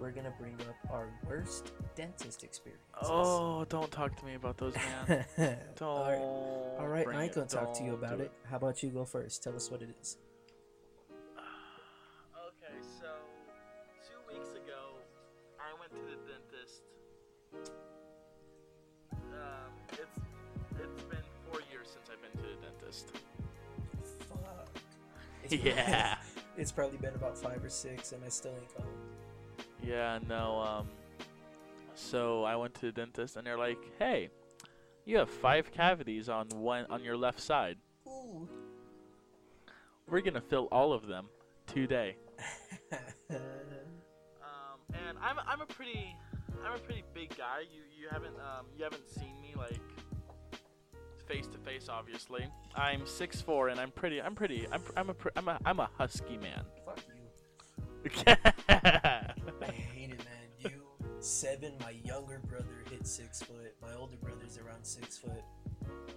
we're 0.00 0.12
gonna 0.12 0.32
bring 0.38 0.54
up 0.68 0.76
our 0.92 1.08
worst 1.26 1.72
dentist 1.96 2.44
experiences. 2.44 2.86
Oh, 3.02 3.66
don't 3.68 3.90
talk 3.90 4.14
to 4.16 4.24
me 4.24 4.34
about 4.34 4.56
those, 4.56 4.72
man. 5.08 5.26
Don't. 5.76 5.82
All 5.82 6.06
right, 6.08 6.20
all 6.80 6.86
right. 6.86 7.06
I 7.08 7.24
ain't 7.24 7.34
gonna 7.34 7.46
talk 7.48 7.74
to 7.74 7.82
you 7.84 7.94
about 7.94 8.18
do 8.18 8.24
it. 8.24 8.32
How 8.48 8.56
about 8.56 8.82
you 8.84 8.90
go 8.90 9.04
first? 9.04 9.42
Tell 9.42 9.54
us 9.56 9.68
what 9.70 9.82
it 9.82 9.88
is. 10.00 10.16
Yeah. 25.50 26.16
It's 26.56 26.70
probably 26.70 26.98
been 26.98 27.16
about 27.16 27.36
five 27.36 27.64
or 27.64 27.68
six, 27.68 28.12
and 28.12 28.22
I 28.24 28.28
still 28.28 28.52
ain't 28.52 28.78
gone. 28.78 28.86
Yeah, 29.82 30.20
no. 30.28 30.60
Um, 30.60 30.88
so 31.96 32.44
I 32.44 32.54
went 32.54 32.74
to 32.74 32.86
the 32.86 32.92
dentist, 32.92 33.34
and 33.36 33.44
they're 33.44 33.58
like, 33.58 33.78
"Hey, 33.98 34.30
you 35.04 35.16
have 35.16 35.28
five 35.28 35.72
cavities 35.72 36.28
on 36.28 36.48
one 36.50 36.86
on 36.90 37.02
your 37.02 37.16
left 37.16 37.40
side. 37.40 37.78
Ooh. 38.06 38.48
We're 40.08 40.20
gonna 40.20 40.40
fill 40.40 40.68
all 40.70 40.92
of 40.92 41.08
them 41.08 41.26
today." 41.66 42.16
Um, 43.30 44.78
and 44.92 45.18
I'm 45.20 45.36
I'm 45.44 45.60
a 45.60 45.66
pretty 45.66 46.14
I'm 46.64 46.74
a 46.74 46.78
pretty 46.78 47.02
big 47.14 47.30
guy. 47.36 47.60
You 47.62 47.82
you 47.98 48.08
haven't 48.10 48.36
um 48.36 48.66
you 48.76 48.84
haven't 48.84 49.08
seen 49.08 49.40
me 49.40 49.54
like 49.56 49.80
face 51.26 51.46
to 51.48 51.58
face, 51.58 51.88
obviously. 51.88 52.46
I'm 52.74 53.02
6'4", 53.02 53.70
and 53.72 53.80
I'm 53.80 53.90
pretty. 53.90 54.20
I'm 54.20 54.34
pretty. 54.34 54.66
I'm. 54.70 54.82
I'm 54.96 55.10
a. 55.10 55.14
pr- 55.14 55.28
I'm 55.36 55.48
a. 55.48 55.58
I'm 55.64 55.80
a 55.80 55.88
husky 55.96 56.38
man. 56.38 56.62
Fuck 56.84 56.98
you. 57.08 57.14
I 58.68 59.32
hate 59.70 60.10
it, 60.10 60.18
man. 60.18 60.48
You 60.60 60.70
seven. 61.20 61.72
My 61.80 61.90
younger 62.04 62.40
brother 62.46 62.84
hit 62.90 63.06
six 63.06 63.42
foot. 63.42 63.74
My 63.80 63.94
older 63.94 64.16
brother's 64.16 64.58
around 64.58 64.84
six 64.84 65.16
foot. 65.18 65.42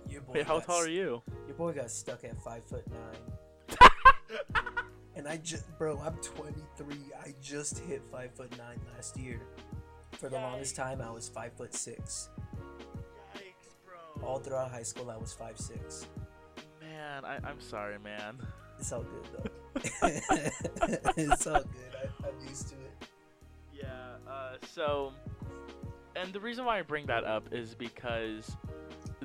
Your 0.09 0.21
boy 0.21 0.33
Wait, 0.35 0.45
how 0.47 0.59
tall 0.59 0.77
s- 0.79 0.85
are 0.85 0.89
you? 0.89 1.21
Your 1.47 1.55
boy 1.55 1.73
got 1.73 1.89
stuck 1.91 2.23
at 2.23 2.37
five 2.41 2.63
foot 2.65 2.85
nine. 2.89 3.79
and 5.15 5.27
I 5.27 5.37
just, 5.37 5.65
bro, 5.77 5.99
I'm 5.99 6.15
23. 6.17 6.95
I 7.23 7.33
just 7.41 7.79
hit 7.79 8.01
five 8.11 8.33
foot 8.35 8.57
nine 8.57 8.79
last 8.95 9.17
year. 9.17 9.41
For 10.11 10.29
the 10.29 10.35
longest 10.37 10.75
time, 10.75 11.01
I 11.01 11.11
was 11.11 11.29
five 11.29 11.53
foot 11.53 11.73
six. 11.73 12.29
All 14.23 14.39
throughout 14.39 14.71
high 14.71 14.83
school, 14.83 15.09
I 15.09 15.17
was 15.17 15.33
five 15.33 15.57
six. 15.57 16.07
Man, 16.81 17.25
I, 17.25 17.35
I'm 17.47 17.59
sorry, 17.59 17.97
man. 17.99 18.37
It's 18.79 18.91
all 18.91 19.03
good 19.03 19.27
though. 19.33 19.49
it's 21.17 21.47
all 21.47 21.61
good. 21.61 22.23
I, 22.23 22.27
I'm 22.27 22.47
used 22.47 22.69
to 22.69 22.75
it. 22.75 23.07
Yeah. 23.73 23.85
Uh, 24.29 24.57
so, 24.73 25.13
and 26.15 26.33
the 26.33 26.39
reason 26.39 26.65
why 26.65 26.79
I 26.79 26.81
bring 26.81 27.05
that 27.07 27.23
up 27.23 27.49
is 27.51 27.75
because 27.75 28.55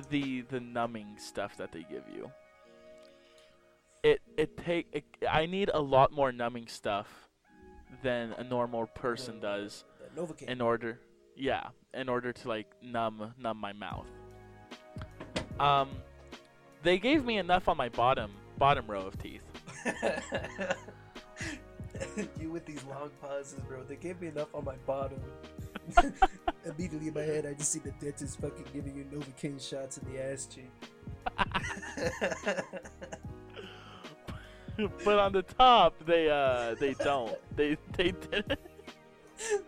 the 0.09 0.41
the 0.41 0.59
numbing 0.59 1.15
stuff 1.17 1.57
that 1.57 1.71
they 1.71 1.85
give 1.89 2.03
you. 2.13 2.31
It 4.03 4.21
it 4.37 4.57
take 4.57 4.87
it, 4.91 5.05
I 5.29 5.45
need 5.45 5.69
a 5.73 5.81
lot 5.81 6.11
more 6.11 6.31
numbing 6.31 6.67
stuff 6.67 7.07
than 8.01 8.33
a 8.33 8.43
normal 8.43 8.87
person 8.87 9.39
does 9.39 9.85
Novocaine. 10.17 10.49
in 10.49 10.61
order 10.61 10.99
yeah 11.35 11.67
in 11.93 12.09
order 12.09 12.33
to 12.33 12.47
like 12.47 12.67
numb 12.81 13.33
numb 13.39 13.57
my 13.57 13.71
mouth 13.71 14.07
um 15.59 15.89
they 16.81 16.97
gave 16.97 17.25
me 17.25 17.37
enough 17.37 17.67
on 17.67 17.77
my 17.77 17.89
bottom 17.89 18.31
bottom 18.57 18.85
row 18.87 19.07
of 19.07 19.21
teeth 19.21 19.41
you 22.39 22.51
with 22.51 22.65
these 22.65 22.83
long 22.85 23.09
pauses, 23.21 23.59
bro. 23.67 23.83
They 23.83 23.95
gave 23.95 24.19
me 24.21 24.27
enough 24.27 24.53
on 24.53 24.65
my 24.65 24.75
bottom. 24.85 25.19
Immediately 26.65 27.07
in 27.09 27.13
my 27.13 27.21
head, 27.21 27.45
I 27.45 27.53
just 27.53 27.71
see 27.71 27.79
the 27.79 27.91
dentist 27.91 28.39
fucking 28.39 28.65
giving 28.73 28.95
you 28.95 29.03
Novocaine 29.05 29.61
shots 29.61 29.97
in 29.97 30.11
the 30.11 30.23
ass 30.23 30.47
cheek. 30.47 30.71
but 35.05 35.19
on 35.19 35.31
the 35.31 35.43
top 35.43 35.95
they 36.05 36.29
uh 36.29 36.75
they 36.79 36.93
don't 36.95 37.37
they 37.55 37.77
they 37.95 38.11
didn't 38.11 38.59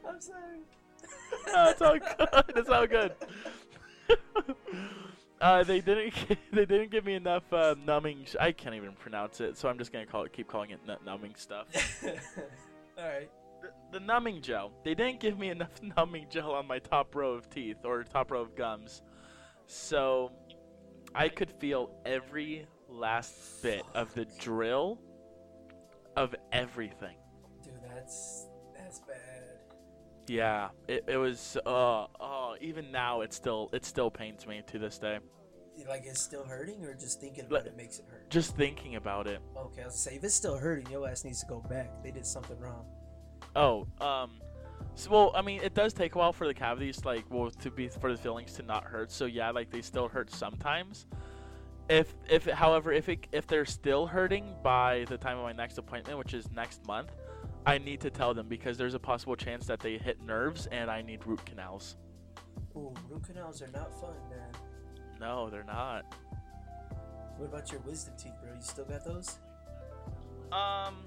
I'm 0.07 0.19
sorry. 0.19 0.59
no, 1.47 1.69
it's 1.69 1.81
all 1.81 1.97
good 1.97 2.27
it's 2.57 2.69
all 2.69 2.85
good 2.87 3.13
uh 5.45 5.63
they 5.63 5.79
didn't 5.79 6.13
they 6.51 6.65
didn't 6.65 6.89
give 6.91 7.05
me 7.05 7.13
enough 7.13 7.43
uh, 7.53 7.75
numbing 7.85 8.25
sh- 8.25 8.35
I 8.39 8.51
can't 8.51 8.75
even 8.75 8.93
pronounce 8.93 9.39
it 9.41 9.57
so 9.57 9.69
I'm 9.69 9.77
just 9.77 9.91
gonna 9.93 10.05
call 10.07 10.23
it 10.23 10.33
keep 10.33 10.47
calling 10.47 10.71
it 10.71 10.79
nu- 10.87 10.95
numbing 11.05 11.35
stuff 11.35 11.67
All 12.97 13.03
right. 13.03 13.29
the, 13.61 13.99
the 13.99 14.05
numbing 14.05 14.41
gel. 14.41 14.71
They 14.83 14.95
didn't 14.95 15.19
give 15.19 15.37
me 15.37 15.49
enough 15.49 15.81
numbing 15.97 16.27
gel 16.29 16.51
on 16.53 16.65
my 16.65 16.79
top 16.79 17.13
row 17.13 17.33
of 17.33 17.49
teeth 17.49 17.77
or 17.83 18.03
top 18.03 18.31
row 18.31 18.41
of 18.41 18.55
gums. 18.55 19.01
So 19.67 20.31
I 21.13 21.27
could 21.27 21.51
feel 21.59 21.91
every 22.05 22.67
last 22.87 23.61
bit 23.61 23.83
of 23.93 24.13
the 24.13 24.25
drill 24.39 24.99
of 26.15 26.33
everything. 26.53 27.17
Dude, 27.63 27.73
that's 27.93 28.47
that's 28.77 28.99
bad. 28.99 29.34
Yeah, 30.27 30.69
it, 30.87 31.03
it 31.07 31.17
was 31.17 31.57
uh 31.65 32.07
oh 32.19 32.55
even 32.61 32.91
now 32.91 33.21
it 33.21 33.33
still 33.33 33.69
it 33.73 33.85
still 33.85 34.09
pains 34.09 34.47
me 34.47 34.61
to 34.67 34.79
this 34.79 34.97
day. 34.97 35.19
Like 35.87 36.03
it's 36.05 36.21
still 36.21 36.45
hurting, 36.45 36.83
or 36.85 36.93
just 36.93 37.19
thinking 37.19 37.43
Like- 37.49 37.63
about 37.63 37.67
it 37.67 37.77
makes 37.77 37.99
it 37.99 38.05
hurt. 38.09 38.29
Just 38.29 38.55
thinking 38.55 38.95
about 38.95 39.27
it. 39.27 39.39
Okay, 39.57 39.81
I 39.83 39.85
was 39.85 39.95
say 39.95 40.15
if 40.15 40.23
it's 40.23 40.33
still 40.33 40.57
hurting, 40.57 40.89
your 40.89 41.07
ass 41.07 41.25
needs 41.25 41.41
to 41.41 41.45
go 41.47 41.59
back. 41.69 42.01
They 42.01 42.11
did 42.11 42.25
something 42.25 42.57
wrong. 42.59 42.85
Oh, 43.55 43.85
um, 44.01 44.31
so, 44.95 45.11
well, 45.11 45.31
I 45.35 45.41
mean, 45.41 45.61
it 45.61 45.73
does 45.73 45.93
take 45.93 46.15
a 46.15 46.17
while 46.17 46.33
for 46.33 46.47
the 46.47 46.53
cavities, 46.53 47.03
like, 47.05 47.25
well, 47.29 47.51
to 47.51 47.69
be 47.69 47.89
for 47.89 48.11
the 48.11 48.17
fillings 48.17 48.53
to 48.53 48.63
not 48.63 48.85
hurt. 48.85 49.11
So 49.11 49.25
yeah, 49.25 49.51
like 49.51 49.69
they 49.69 49.81
still 49.81 50.07
hurt 50.07 50.31
sometimes. 50.31 51.05
If 51.89 52.15
if 52.27 52.45
however 52.45 52.91
if 52.91 53.09
it 53.09 53.27
if 53.31 53.45
they're 53.45 53.65
still 53.65 54.07
hurting 54.07 54.55
by 54.63 55.05
the 55.07 55.17
time 55.17 55.37
of 55.37 55.43
my 55.43 55.51
next 55.53 55.77
appointment, 55.77 56.17
which 56.17 56.33
is 56.33 56.49
next 56.51 56.85
month, 56.87 57.11
I 57.65 57.77
need 57.79 57.99
to 58.01 58.09
tell 58.09 58.33
them 58.33 58.47
because 58.47 58.77
there's 58.77 58.93
a 58.93 58.99
possible 58.99 59.35
chance 59.35 59.65
that 59.67 59.79
they 59.79 59.97
hit 59.97 60.21
nerves 60.21 60.67
and 60.67 60.89
I 60.89 61.01
need 61.01 61.25
root 61.25 61.43
canals. 61.45 61.95
Ooh, 62.75 62.93
root 63.09 63.23
canals 63.23 63.61
are 63.61 63.69
not 63.69 63.91
fun, 63.99 64.15
man. 64.29 64.51
No, 65.19 65.49
they're 65.49 65.63
not. 65.63 66.05
What 67.37 67.47
about 67.47 67.71
your 67.71 67.81
wisdom 67.81 68.13
teeth, 68.17 68.33
bro? 68.41 68.53
You 68.53 68.61
still 68.61 68.85
got 68.85 69.03
those? 69.03 69.39
Um, 70.51 71.05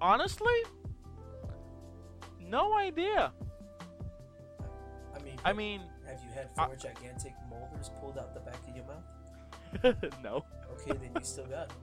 honestly, 0.00 0.52
no 2.40 2.76
idea. 2.76 3.32
I 5.14 5.22
mean, 5.22 5.36
I 5.44 5.52
mean, 5.52 5.80
have 6.06 6.20
you 6.22 6.30
had 6.34 6.48
I- 6.58 6.66
four 6.66 6.76
gigantic 6.76 7.32
molars 7.48 7.90
pulled 8.00 8.18
out 8.18 8.34
the 8.34 8.40
back 8.40 8.58
of 8.68 8.76
your 8.76 8.84
mouth? 8.86 10.12
no. 10.22 10.44
Okay, 10.72 10.98
then 10.98 11.10
you 11.14 11.20
still 11.22 11.46
got 11.46 11.68
them. 11.68 11.78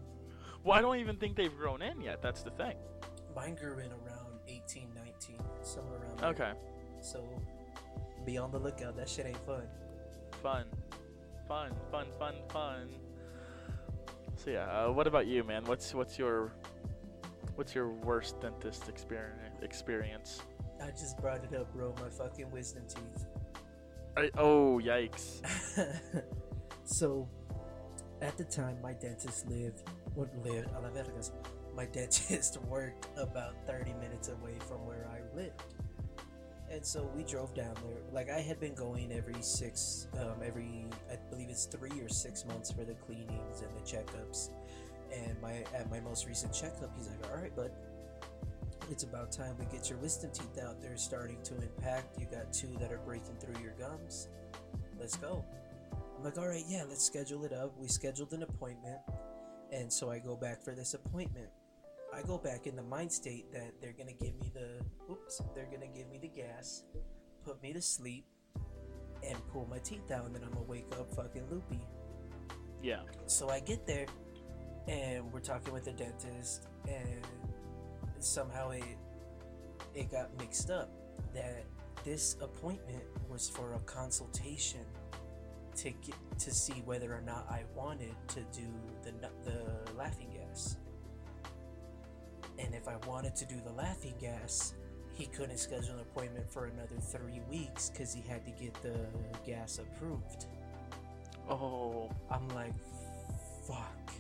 Well, 0.63 0.77
I 0.77 0.81
don't 0.81 0.97
even 0.97 1.17
think 1.17 1.35
they've 1.35 1.55
grown 1.55 1.81
in 1.81 2.01
yet. 2.01 2.21
That's 2.21 2.41
the 2.43 2.51
thing. 2.51 2.75
Mine 3.35 3.55
grew 3.55 3.79
in 3.79 3.91
around 3.91 4.39
18, 4.47 4.89
19, 4.95 5.37
somewhere 5.61 5.99
around 5.99 6.19
there. 6.19 6.29
Okay. 6.29 6.51
So 7.01 7.23
be 8.25 8.37
on 8.37 8.51
the 8.51 8.59
lookout. 8.59 8.95
That 8.95 9.09
shit 9.09 9.25
ain't 9.25 9.45
fun. 9.45 9.63
Fun, 10.41 10.65
fun, 11.47 11.71
fun, 11.91 12.07
fun, 12.17 12.35
fun. 12.49 12.89
So 14.35 14.51
yeah, 14.51 14.65
uh, 14.65 14.91
what 14.91 15.07
about 15.07 15.27
you, 15.27 15.43
man? 15.43 15.63
What's 15.65 15.93
what's 15.93 16.17
your 16.17 16.53
what's 17.55 17.73
your 17.75 17.89
worst 17.89 18.41
dentist 18.41 18.89
experience? 18.89 19.61
Experience? 19.61 20.41
I 20.81 20.89
just 20.91 21.17
brought 21.19 21.43
it 21.43 21.55
up, 21.55 21.71
bro. 21.73 21.93
My 22.01 22.09
fucking 22.09 22.51
wisdom 22.51 22.83
teeth. 22.87 23.25
I, 24.17 24.29
oh, 24.37 24.79
yikes! 24.83 25.41
so, 26.83 27.27
at 28.21 28.37
the 28.37 28.43
time, 28.43 28.77
my 28.81 28.93
dentist 28.93 29.47
lived, 29.47 29.81
what 30.13 30.29
lived, 30.43 30.69
a 30.75 30.81
la 30.81 30.89
vergas. 30.89 31.31
My 31.75 31.85
dentist 31.85 32.61
worked 32.69 33.07
about 33.17 33.55
30 33.65 33.93
minutes 33.93 34.29
away 34.29 34.55
from 34.67 34.85
where 34.85 35.07
I 35.11 35.35
lived. 35.35 35.63
And 36.73 36.83
so 36.83 37.09
we 37.15 37.23
drove 37.23 37.53
down 37.53 37.75
there. 37.85 38.01
Like 38.11 38.31
I 38.31 38.39
had 38.39 38.59
been 38.59 38.73
going 38.73 39.11
every 39.11 39.41
six, 39.41 40.07
um, 40.19 40.41
every 40.43 40.85
I 41.11 41.17
believe 41.29 41.49
it's 41.49 41.65
three 41.65 42.01
or 42.01 42.09
six 42.09 42.45
months 42.45 42.71
for 42.71 42.83
the 42.83 42.95
cleanings 42.95 43.61
and 43.61 43.71
the 43.75 43.81
checkups. 43.81 44.49
And 45.13 45.39
my 45.39 45.63
at 45.75 45.89
my 45.91 45.99
most 45.99 46.25
recent 46.25 46.51
checkup, 46.51 46.91
he's 46.97 47.07
like, 47.07 47.29
"All 47.29 47.37
right, 47.37 47.55
bud, 47.55 47.71
it's 48.89 49.03
about 49.03 49.31
time 49.31 49.55
we 49.59 49.65
get 49.65 49.87
your 49.87 49.99
wisdom 49.99 50.31
teeth 50.33 50.57
out. 50.63 50.81
They're 50.81 50.97
starting 50.97 51.37
to 51.43 51.53
impact. 51.55 52.19
You 52.19 52.25
got 52.25 52.51
two 52.51 52.75
that 52.79 52.91
are 52.91 53.01
breaking 53.05 53.35
through 53.39 53.61
your 53.61 53.73
gums. 53.73 54.29
Let's 54.99 55.15
go." 55.15 55.45
I'm 56.17 56.23
like, 56.23 56.39
"All 56.39 56.47
right, 56.47 56.65
yeah, 56.67 56.85
let's 56.89 57.03
schedule 57.05 57.45
it 57.45 57.53
up." 57.53 57.77
We 57.77 57.87
scheduled 57.87 58.33
an 58.33 58.41
appointment, 58.41 58.97
and 59.71 59.93
so 59.93 60.09
I 60.09 60.17
go 60.17 60.35
back 60.35 60.63
for 60.63 60.73
this 60.73 60.95
appointment. 60.95 61.49
I 62.13 62.21
go 62.21 62.37
back 62.37 62.67
in 62.67 62.75
the 62.75 62.83
mind 62.83 63.11
state 63.11 63.51
that 63.51 63.73
they're 63.81 63.95
gonna 63.97 64.13
give 64.13 64.39
me 64.39 64.51
the 64.53 64.83
oops, 65.11 65.41
they're 65.55 65.69
gonna 65.71 65.87
give 65.87 66.09
me 66.09 66.19
the 66.21 66.27
gas, 66.27 66.83
put 67.43 67.61
me 67.61 67.73
to 67.73 67.81
sleep, 67.81 68.25
and 69.27 69.37
pull 69.51 69.67
my 69.69 69.79
teeth 69.79 70.11
out, 70.11 70.25
and 70.25 70.35
then 70.35 70.43
I'm 70.43 70.51
gonna 70.51 70.63
wake 70.63 70.85
up 70.99 71.13
fucking 71.13 71.49
loopy. 71.49 71.79
Yeah. 72.81 73.01
So 73.25 73.49
I 73.49 73.59
get 73.59 73.87
there, 73.87 74.05
and 74.87 75.31
we're 75.31 75.39
talking 75.39 75.73
with 75.73 75.85
the 75.85 75.93
dentist, 75.93 76.67
and 76.87 77.25
somehow 78.19 78.71
it 78.71 78.83
it 79.95 80.11
got 80.11 80.37
mixed 80.37 80.69
up 80.69 80.89
that 81.33 81.63
this 82.03 82.35
appointment 82.41 83.03
was 83.29 83.49
for 83.49 83.73
a 83.73 83.79
consultation 83.81 84.81
to 85.75 85.89
get 85.89 86.15
to 86.39 86.53
see 86.53 86.81
whether 86.85 87.13
or 87.13 87.21
not 87.21 87.47
I 87.49 87.63
wanted 87.75 88.15
to 88.29 88.41
do 88.51 88.67
the 89.03 89.11
the 89.43 89.93
laughing. 89.97 90.32
And 92.63 92.73
if 92.73 92.87
I 92.87 92.95
wanted 93.07 93.35
to 93.35 93.45
do 93.45 93.55
the 93.65 93.73
laughing 93.73 94.13
gas, 94.19 94.73
he 95.13 95.25
couldn't 95.27 95.57
schedule 95.57 95.95
an 95.95 95.99
appointment 95.99 96.49
for 96.51 96.65
another 96.65 96.95
three 96.99 97.41
weeks 97.49 97.89
because 97.89 98.13
he 98.13 98.21
had 98.21 98.45
to 98.45 98.51
get 98.51 98.73
the 98.81 98.95
gas 99.45 99.79
approved. 99.79 100.45
Oh, 101.49 102.09
I'm 102.31 102.47
like, 102.49 102.73
fuck. 103.67 104.11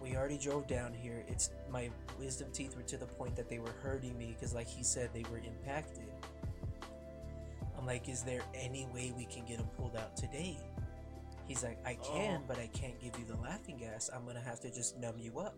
We 0.00 0.14
already 0.14 0.38
drove 0.38 0.68
down 0.68 0.92
here. 0.92 1.24
It's 1.26 1.50
my 1.70 1.90
wisdom 2.20 2.48
teeth 2.52 2.76
were 2.76 2.82
to 2.82 2.96
the 2.96 3.06
point 3.06 3.34
that 3.34 3.48
they 3.48 3.58
were 3.58 3.74
hurting 3.82 4.16
me 4.16 4.36
because, 4.38 4.54
like 4.54 4.68
he 4.68 4.84
said, 4.84 5.10
they 5.12 5.24
were 5.30 5.38
impacted. 5.38 6.04
I'm 7.76 7.86
like, 7.86 8.08
is 8.08 8.22
there 8.22 8.42
any 8.54 8.86
way 8.94 9.12
we 9.16 9.24
can 9.24 9.44
get 9.46 9.56
them 9.58 9.68
pulled 9.76 9.96
out 9.96 10.16
today? 10.16 10.58
He's 11.48 11.64
like, 11.64 11.78
I 11.86 11.94
can, 11.94 12.42
Oh. 12.42 12.44
but 12.46 12.58
I 12.58 12.66
can't 12.68 13.00
give 13.00 13.18
you 13.18 13.24
the 13.24 13.36
laughing 13.40 13.78
gas. 13.78 14.10
I'm 14.14 14.24
gonna 14.26 14.40
have 14.40 14.60
to 14.60 14.70
just 14.70 14.98
numb 14.98 15.18
you 15.18 15.38
up. 15.40 15.56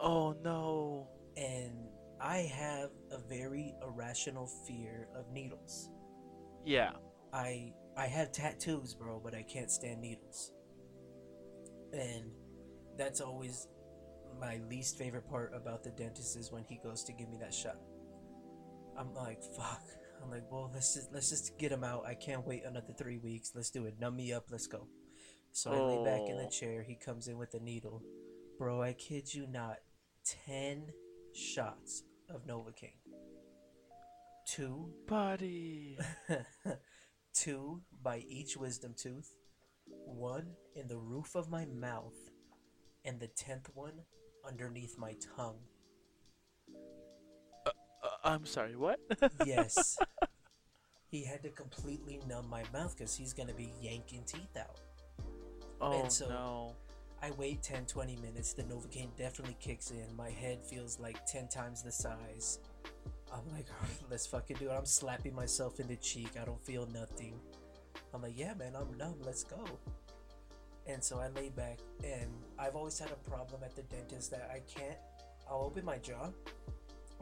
Oh 0.00 0.34
no. 0.42 1.08
And 1.36 1.72
I 2.20 2.38
have 2.38 2.90
a 3.10 3.18
very 3.18 3.74
irrational 3.82 4.46
fear 4.66 5.08
of 5.16 5.30
needles. 5.32 5.90
Yeah. 6.64 6.92
I 7.32 7.72
I 7.96 8.06
have 8.06 8.32
tattoos, 8.32 8.94
bro, 8.94 9.20
but 9.22 9.34
I 9.34 9.42
can't 9.42 9.70
stand 9.70 10.00
needles. 10.00 10.52
And 11.92 12.30
that's 12.96 13.20
always 13.20 13.68
my 14.40 14.60
least 14.68 14.98
favorite 14.98 15.28
part 15.28 15.52
about 15.54 15.84
the 15.84 15.90
dentist 15.90 16.36
is 16.36 16.50
when 16.50 16.64
he 16.64 16.78
goes 16.82 17.04
to 17.04 17.12
give 17.12 17.28
me 17.28 17.38
that 17.40 17.54
shot. 17.54 17.76
I'm 18.98 19.12
like, 19.14 19.42
fuck. 19.56 19.82
I'm 20.22 20.30
like, 20.30 20.44
well, 20.50 20.70
let's 20.72 20.94
just 20.94 21.12
let's 21.12 21.30
just 21.30 21.58
get 21.58 21.72
him 21.72 21.84
out. 21.84 22.04
I 22.06 22.14
can't 22.14 22.46
wait 22.46 22.64
another 22.64 22.92
three 22.96 23.18
weeks. 23.18 23.52
Let's 23.54 23.70
do 23.70 23.86
it. 23.86 23.98
Numb 24.00 24.16
me 24.16 24.32
up. 24.32 24.46
Let's 24.50 24.66
go. 24.66 24.86
So 25.52 25.70
I 25.72 25.78
lay 25.80 26.04
back 26.04 26.28
in 26.28 26.36
the 26.36 26.44
Oh. 26.44 26.50
chair. 26.50 26.82
He 26.82 26.96
comes 26.96 27.28
in 27.28 27.38
with 27.38 27.54
a 27.54 27.60
needle. 27.60 28.02
Bro, 28.58 28.82
I 28.82 28.92
kid 28.92 29.32
you 29.32 29.46
not. 29.46 29.78
Ten 30.46 30.92
shots 31.34 32.04
of 32.30 32.46
Novocaine. 32.46 32.92
Two 34.46 34.90
Buddy. 35.06 35.98
two 37.34 37.82
by 38.02 38.18
each 38.28 38.56
wisdom 38.56 38.94
tooth, 38.96 39.34
one 40.06 40.46
in 40.76 40.86
the 40.86 40.96
roof 40.96 41.34
of 41.34 41.50
my 41.50 41.64
mouth, 41.66 42.14
and 43.04 43.18
the 43.18 43.26
tenth 43.28 43.68
one 43.74 44.00
underneath 44.46 44.96
my 44.98 45.14
tongue. 45.36 45.58
Uh, 47.66 47.70
I'm 48.22 48.46
sorry, 48.46 48.76
what? 48.76 49.00
Yes. 49.46 49.98
he 51.10 51.24
had 51.24 51.42
to 51.42 51.50
completely 51.50 52.20
numb 52.28 52.48
my 52.48 52.62
mouth 52.72 52.94
because 52.96 53.14
he's 53.16 53.32
going 53.32 53.48
to 53.48 53.54
be 53.54 53.72
yanking 53.80 54.22
teeth 54.26 54.56
out. 54.58 54.80
oh 55.80 56.02
And 56.02 56.12
so- 56.12 56.28
no. 56.28 56.76
I 57.24 57.30
wait 57.38 57.62
10 57.62 57.86
20 57.86 58.16
minutes. 58.16 58.52
The 58.52 58.64
Novocaine 58.64 59.08
definitely 59.16 59.56
kicks 59.58 59.90
in. 59.90 60.14
My 60.14 60.28
head 60.28 60.62
feels 60.62 61.00
like 61.00 61.24
10 61.24 61.48
times 61.48 61.82
the 61.82 61.90
size. 61.90 62.58
I'm 63.32 63.50
like, 63.50 63.64
let's 64.10 64.26
fucking 64.26 64.58
do 64.58 64.68
it. 64.68 64.74
I'm 64.74 64.84
slapping 64.84 65.34
myself 65.34 65.80
in 65.80 65.88
the 65.88 65.96
cheek. 65.96 66.32
I 66.40 66.44
don't 66.44 66.62
feel 66.62 66.86
nothing. 66.92 67.40
I'm 68.12 68.20
like, 68.20 68.36
yeah, 68.36 68.52
man, 68.52 68.74
I'm 68.76 68.94
numb. 68.98 69.14
Let's 69.24 69.42
go. 69.42 69.78
And 70.86 71.02
so 71.02 71.18
I 71.18 71.28
lay 71.28 71.48
back, 71.48 71.78
and 72.04 72.30
I've 72.58 72.76
always 72.76 72.98
had 72.98 73.10
a 73.10 73.30
problem 73.30 73.62
at 73.64 73.74
the 73.74 73.84
dentist 73.84 74.30
that 74.32 74.50
I 74.52 74.60
can't. 74.68 74.98
I'll 75.50 75.62
open 75.62 75.82
my 75.82 75.96
jaw, 75.96 76.28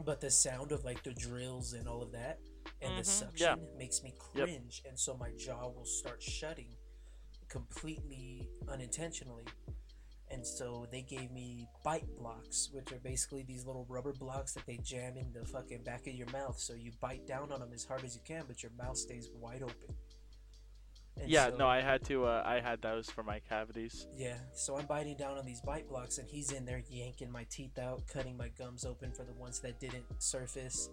but 0.03 0.19
the 0.19 0.29
sound 0.29 0.73
of 0.73 0.83
like 0.83 1.01
the 1.03 1.13
drills 1.13 1.71
and 1.71 1.87
all 1.87 2.01
of 2.01 2.11
that, 2.11 2.39
and 2.81 2.97
the 2.97 3.03
Mhm, 3.03 3.05
suction 3.05 3.31
yeah. 3.61 3.77
makes 3.77 4.03
me 4.03 4.13
Yep. 4.33 4.47
cringe, 4.47 4.83
and 4.85 4.99
so 4.99 5.15
my 5.15 5.31
jaw 5.37 5.69
will 5.69 5.85
start 5.85 6.21
shutting 6.21 6.75
completely 7.47 8.49
unintentionally. 8.67 9.45
And 10.33 10.45
so 10.45 10.87
they 10.91 11.03
gave 11.03 11.31
me 11.31 11.67
bite 11.83 12.07
blocks, 12.17 12.69
which 12.73 12.91
are 12.91 12.99
basically 13.03 13.43
these 13.43 13.65
little 13.65 13.85
rubber 13.87 14.13
blocks 14.13 14.53
that 14.53 14.65
they 14.65 14.77
jam 14.77 15.15
in 15.15 15.31
the 15.31 15.45
fucking 15.45 15.83
back 15.83 16.07
of 16.07 16.13
your 16.13 16.29
mouth. 16.31 16.59
So 16.59 16.73
you 16.73 16.91
bite 16.99 17.27
down 17.27 17.51
on 17.51 17.59
them 17.59 17.69
as 17.73 17.85
hard 17.85 18.03
as 18.03 18.15
you 18.15 18.21
can, 18.25 18.43
but 18.47 18.63
your 18.63 18.71
mouth 18.77 18.97
stays 18.97 19.29
wide 19.39 19.61
open. 19.61 19.95
And 21.19 21.29
Yeah, 21.29 21.51
so- 21.51 21.57
no, 21.57 21.67
I 21.67 21.81
had 21.81 22.03
to. 22.05 22.25
Uh, 22.25 22.41
I 22.43 22.59
had 22.59 22.81
those 22.81 23.07
for 23.09 23.21
my 23.21 23.39
cavities. 23.39 24.07
Yeah, 24.15 24.37
so 24.55 24.75
I'm 24.77 24.87
biting 24.87 25.15
down 25.17 25.37
on 25.37 25.45
these 25.45 25.61
bite 25.61 25.87
blocks, 25.87 26.17
and 26.17 26.27
he's 26.27 26.51
in 26.51 26.65
there 26.65 26.81
yanking 26.89 27.31
my 27.31 27.43
teeth 27.51 27.77
out, 27.77 28.07
cutting 28.07 28.35
my 28.35 28.49
gums 28.49 28.83
open 28.85 29.11
for 29.11 29.23
the 29.23 29.33
ones 29.33 29.59
that 29.59 29.79
didn't 29.79 30.05
surface. 30.17 30.89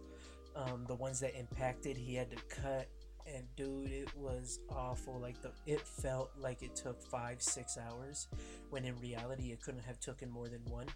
Um, 0.54 0.84
the 0.86 0.94
ones 0.96 1.20
that 1.20 1.34
impacted, 1.38 1.96
he 1.96 2.14
had 2.14 2.30
to 2.32 2.36
cut. 2.50 2.88
And 3.26 3.44
dude, 3.56 3.90
it 3.90 4.14
was 4.16 4.60
awful. 4.68 5.18
Like 5.20 5.40
the, 5.42 5.52
it 5.66 5.80
felt 5.80 6.30
like 6.38 6.62
it 6.62 6.74
took 6.76 7.02
five, 7.02 7.42
six 7.42 7.78
hours, 7.78 8.28
when 8.70 8.84
in 8.84 8.96
reality 8.98 9.52
it 9.52 9.62
couldn't 9.62 9.84
have 9.84 10.00
taken 10.00 10.30
more 10.30 10.48
than 10.48 10.64
one. 10.66 10.86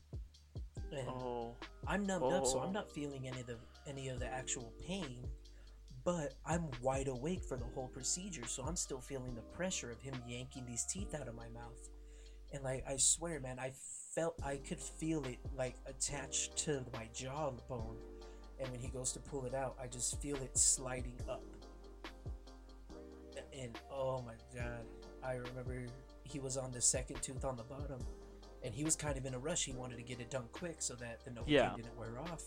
And 0.92 1.08
Oh, 1.08 1.56
I'm 1.86 2.06
numbed 2.06 2.32
up, 2.32 2.46
so 2.46 2.58
Oh. 2.58 2.62
I'm 2.62 2.72
not 2.72 2.90
feeling 2.90 3.26
any 3.26 3.40
of 3.40 3.46
the 3.46 3.58
any 3.86 4.08
of 4.08 4.20
the 4.20 4.26
actual 4.26 4.72
pain. 4.86 5.26
But 6.04 6.34
I'm 6.44 6.68
wide 6.82 7.08
awake 7.08 7.42
for 7.42 7.56
the 7.56 7.64
whole 7.64 7.88
procedure, 7.88 8.46
so 8.46 8.62
I'm 8.62 8.76
still 8.76 9.00
feeling 9.00 9.34
the 9.34 9.40
pressure 9.40 9.90
of 9.90 10.00
him 10.02 10.14
yanking 10.28 10.66
these 10.66 10.84
teeth 10.84 11.14
out 11.14 11.28
of 11.28 11.34
my 11.34 11.48
mouth. 11.48 11.88
And 12.52 12.62
like 12.62 12.84
I 12.86 12.96
swear, 12.98 13.40
man, 13.40 13.58
I 13.58 13.72
felt 14.14 14.34
I 14.44 14.58
could 14.58 14.78
feel 14.80 15.24
it 15.24 15.38
like 15.56 15.76
attached 15.86 16.56
to 16.58 16.84
my 16.92 17.08
jawbone. 17.14 17.96
And 18.60 18.68
when 18.70 18.78
he 18.80 18.88
goes 18.88 19.12
to 19.12 19.18
pull 19.18 19.46
it 19.46 19.54
out, 19.54 19.76
I 19.82 19.86
just 19.88 20.20
feel 20.20 20.36
it 20.36 20.56
sliding 20.56 21.18
up. 21.28 21.42
And 23.64 23.78
oh 23.90 24.22
my 24.22 24.34
god, 24.54 24.84
I 25.22 25.36
remember 25.36 25.86
he 26.24 26.38
was 26.38 26.58
on 26.58 26.70
the 26.70 26.82
second 26.82 27.22
tooth 27.22 27.44
on 27.46 27.56
the 27.56 27.62
bottom, 27.62 27.98
and 28.62 28.74
he 28.74 28.84
was 28.84 28.94
kind 28.94 29.16
of 29.16 29.24
in 29.24 29.32
a 29.32 29.38
rush. 29.38 29.64
He 29.64 29.72
wanted 29.72 29.96
to 29.96 30.02
get 30.02 30.20
it 30.20 30.30
done 30.30 30.44
quick 30.52 30.76
so 30.80 30.94
that 30.96 31.24
the 31.24 31.30
Novocaine 31.30 31.48
Yeah. 31.48 31.72
didn't 31.74 31.96
wear 31.96 32.18
off. 32.20 32.44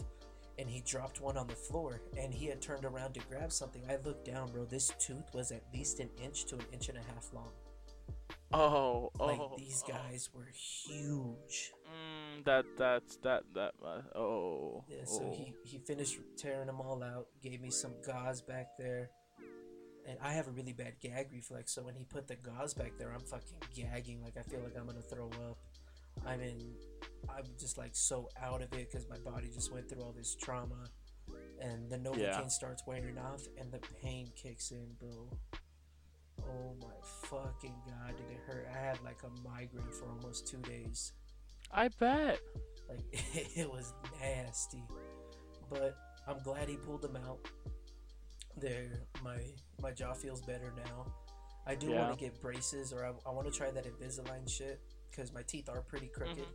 And 0.59 0.69
he 0.69 0.81
dropped 0.81 1.21
one 1.21 1.37
on 1.37 1.47
the 1.47 1.55
floor, 1.55 2.01
and 2.17 2.33
he 2.33 2.47
had 2.47 2.61
turned 2.61 2.85
around 2.85 3.13
to 3.13 3.19
grab 3.29 3.51
something. 3.51 3.83
I 3.89 3.97
looked 3.97 4.25
down, 4.25 4.51
bro. 4.51 4.65
This 4.65 4.91
tooth 4.99 5.33
was 5.33 5.51
at 5.51 5.63
least 5.73 5.99
an 5.99 6.09
inch 6.23 6.45
to 6.45 6.55
an 6.55 6.65
inch 6.71 6.89
and 6.89 6.97
a 6.97 7.01
half 7.01 7.31
long. 7.33 7.51
oh, 8.53 9.11
oh. 9.19 9.25
Like 9.25 9.57
these 9.57 9.83
oh. 9.87 9.91
guys 9.91 10.29
were 10.33 10.47
huge. 10.53 11.73
Mm, 11.85 12.45
that 12.45 12.65
that's 12.77 13.17
that 13.17 13.43
that. 13.53 13.73
Uh, 13.83 14.01
oh. 14.17 14.83
Yeah, 14.87 15.05
so 15.05 15.25
oh. 15.25 15.31
he 15.35 15.53
he 15.63 15.77
finished 15.79 16.17
tearing 16.37 16.67
them 16.67 16.81
all 16.81 17.03
out. 17.03 17.27
Gave 17.43 17.61
me 17.61 17.69
some 17.69 17.93
gauze 18.05 18.41
back 18.41 18.69
there, 18.79 19.11
and 20.07 20.17
I 20.23 20.33
have 20.33 20.47
a 20.47 20.51
really 20.51 20.73
bad 20.73 20.93
gag 21.01 21.27
reflex. 21.31 21.73
So 21.73 21.83
when 21.83 21.95
he 21.95 22.05
put 22.05 22.27
the 22.27 22.35
gauze 22.35 22.73
back 22.73 22.93
there, 22.97 23.11
I'm 23.13 23.21
fucking 23.21 23.57
gagging. 23.75 24.23
Like 24.23 24.37
I 24.37 24.41
feel 24.43 24.61
like 24.61 24.75
I'm 24.79 24.85
gonna 24.87 25.01
throw 25.01 25.27
up. 25.49 25.57
I'm 26.25 26.41
in. 26.41 26.73
I'm 27.29 27.43
just 27.59 27.77
like 27.77 27.91
so 27.93 28.29
out 28.41 28.61
of 28.61 28.73
it 28.73 28.89
because 28.91 29.07
my 29.09 29.17
body 29.17 29.49
just 29.53 29.71
went 29.71 29.89
through 29.89 30.01
all 30.01 30.13
this 30.17 30.35
trauma, 30.35 30.89
and 31.61 31.89
the 31.89 31.97
Novocaine 31.97 32.19
Yeah. 32.19 32.47
starts 32.47 32.83
wearing 32.87 33.17
off, 33.17 33.41
and 33.59 33.71
the 33.71 33.79
pain 34.01 34.31
kicks 34.35 34.71
in, 34.71 34.87
bro. 34.99 35.29
Oh 36.39 36.75
my 36.81 36.93
fucking 37.27 37.75
god, 37.85 38.15
did 38.15 38.29
it 38.31 38.39
hurt? 38.47 38.67
I 38.73 38.77
had 38.77 39.03
like 39.03 39.17
a 39.23 39.47
migraine 39.47 39.91
for 39.91 40.07
almost 40.09 40.47
two 40.47 40.59
days. 40.59 41.13
I 41.71 41.89
bet. 41.89 42.39
Like 42.89 43.03
it 43.11 43.69
was 43.69 43.93
nasty, 44.21 44.83
but 45.69 45.95
I'm 46.27 46.39
glad 46.43 46.69
he 46.69 46.77
pulled 46.77 47.01
them 47.01 47.17
out. 47.17 47.39
There, 48.59 48.87
my 49.23 49.37
my 49.81 49.91
jaw 49.91 50.13
feels 50.13 50.41
better 50.41 50.73
now. 50.75 51.05
I 51.65 51.75
do 51.75 51.89
Yeah. 51.89 51.99
want 52.07 52.17
to 52.17 52.25
get 52.25 52.41
braces, 52.41 52.91
or 52.93 53.05
I, 53.05 53.11
I 53.29 53.31
want 53.31 53.45
to 53.51 53.53
try 53.53 53.69
that 53.71 53.85
Invisalign 53.85 54.49
shit 54.49 54.79
because 55.11 55.31
my 55.33 55.43
teeth 55.43 55.69
are 55.69 55.81
pretty 55.81 56.07
crooked. 56.07 56.45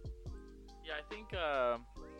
Yeah, 0.85 0.95
I 0.99 1.03
think 1.15 1.33
uh, 1.35 1.79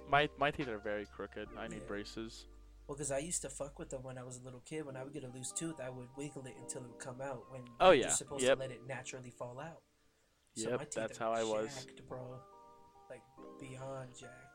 my 0.09 0.29
my 0.39 0.51
teeth 0.51 0.69
are 0.69 0.79
very 0.79 1.07
crooked. 1.07 1.49
I 1.59 1.67
need 1.69 1.81
Yeah. 1.83 1.89
braces. 1.89 2.47
Well, 2.87 2.97
because 2.97 3.11
I 3.11 3.19
used 3.19 3.43
to 3.43 3.49
fuck 3.49 3.79
with 3.79 3.91
them 3.91 4.03
when 4.03 4.19
I 4.19 4.23
was 4.25 4.37
a 4.39 4.43
little 4.45 4.61
kid. 4.61 4.85
When 4.85 4.97
I 4.97 5.03
would 5.05 5.13
get 5.13 5.25
a 5.25 5.29
loose 5.29 5.53
tooth, 5.53 5.81
I 5.81 5.89
would 5.89 6.09
wiggle 6.17 6.47
it 6.47 6.55
until 6.61 6.83
it 6.85 6.89
would 6.91 6.99
come 6.99 7.21
out. 7.21 7.51
When 7.51 7.63
Oh, 7.81 7.91
you're 7.91 8.07
yeah. 8.07 8.11
supposed 8.11 8.43
Yep. 8.43 8.55
to 8.59 8.61
let 8.61 8.71
it 8.73 8.87
naturally 8.87 9.31
fall 9.31 9.59
out. 9.59 9.83
So 10.57 10.69
Yep, 10.71 10.79
my 10.79 10.85
teeth 10.85 10.95
that's 10.95 11.19
how 11.19 11.33
I 11.33 11.43
was. 11.45 11.75
jacked, 11.87 12.07
bro. 12.09 12.41
Like 13.09 13.23
beyond 13.59 14.15
jacked. 14.15 14.52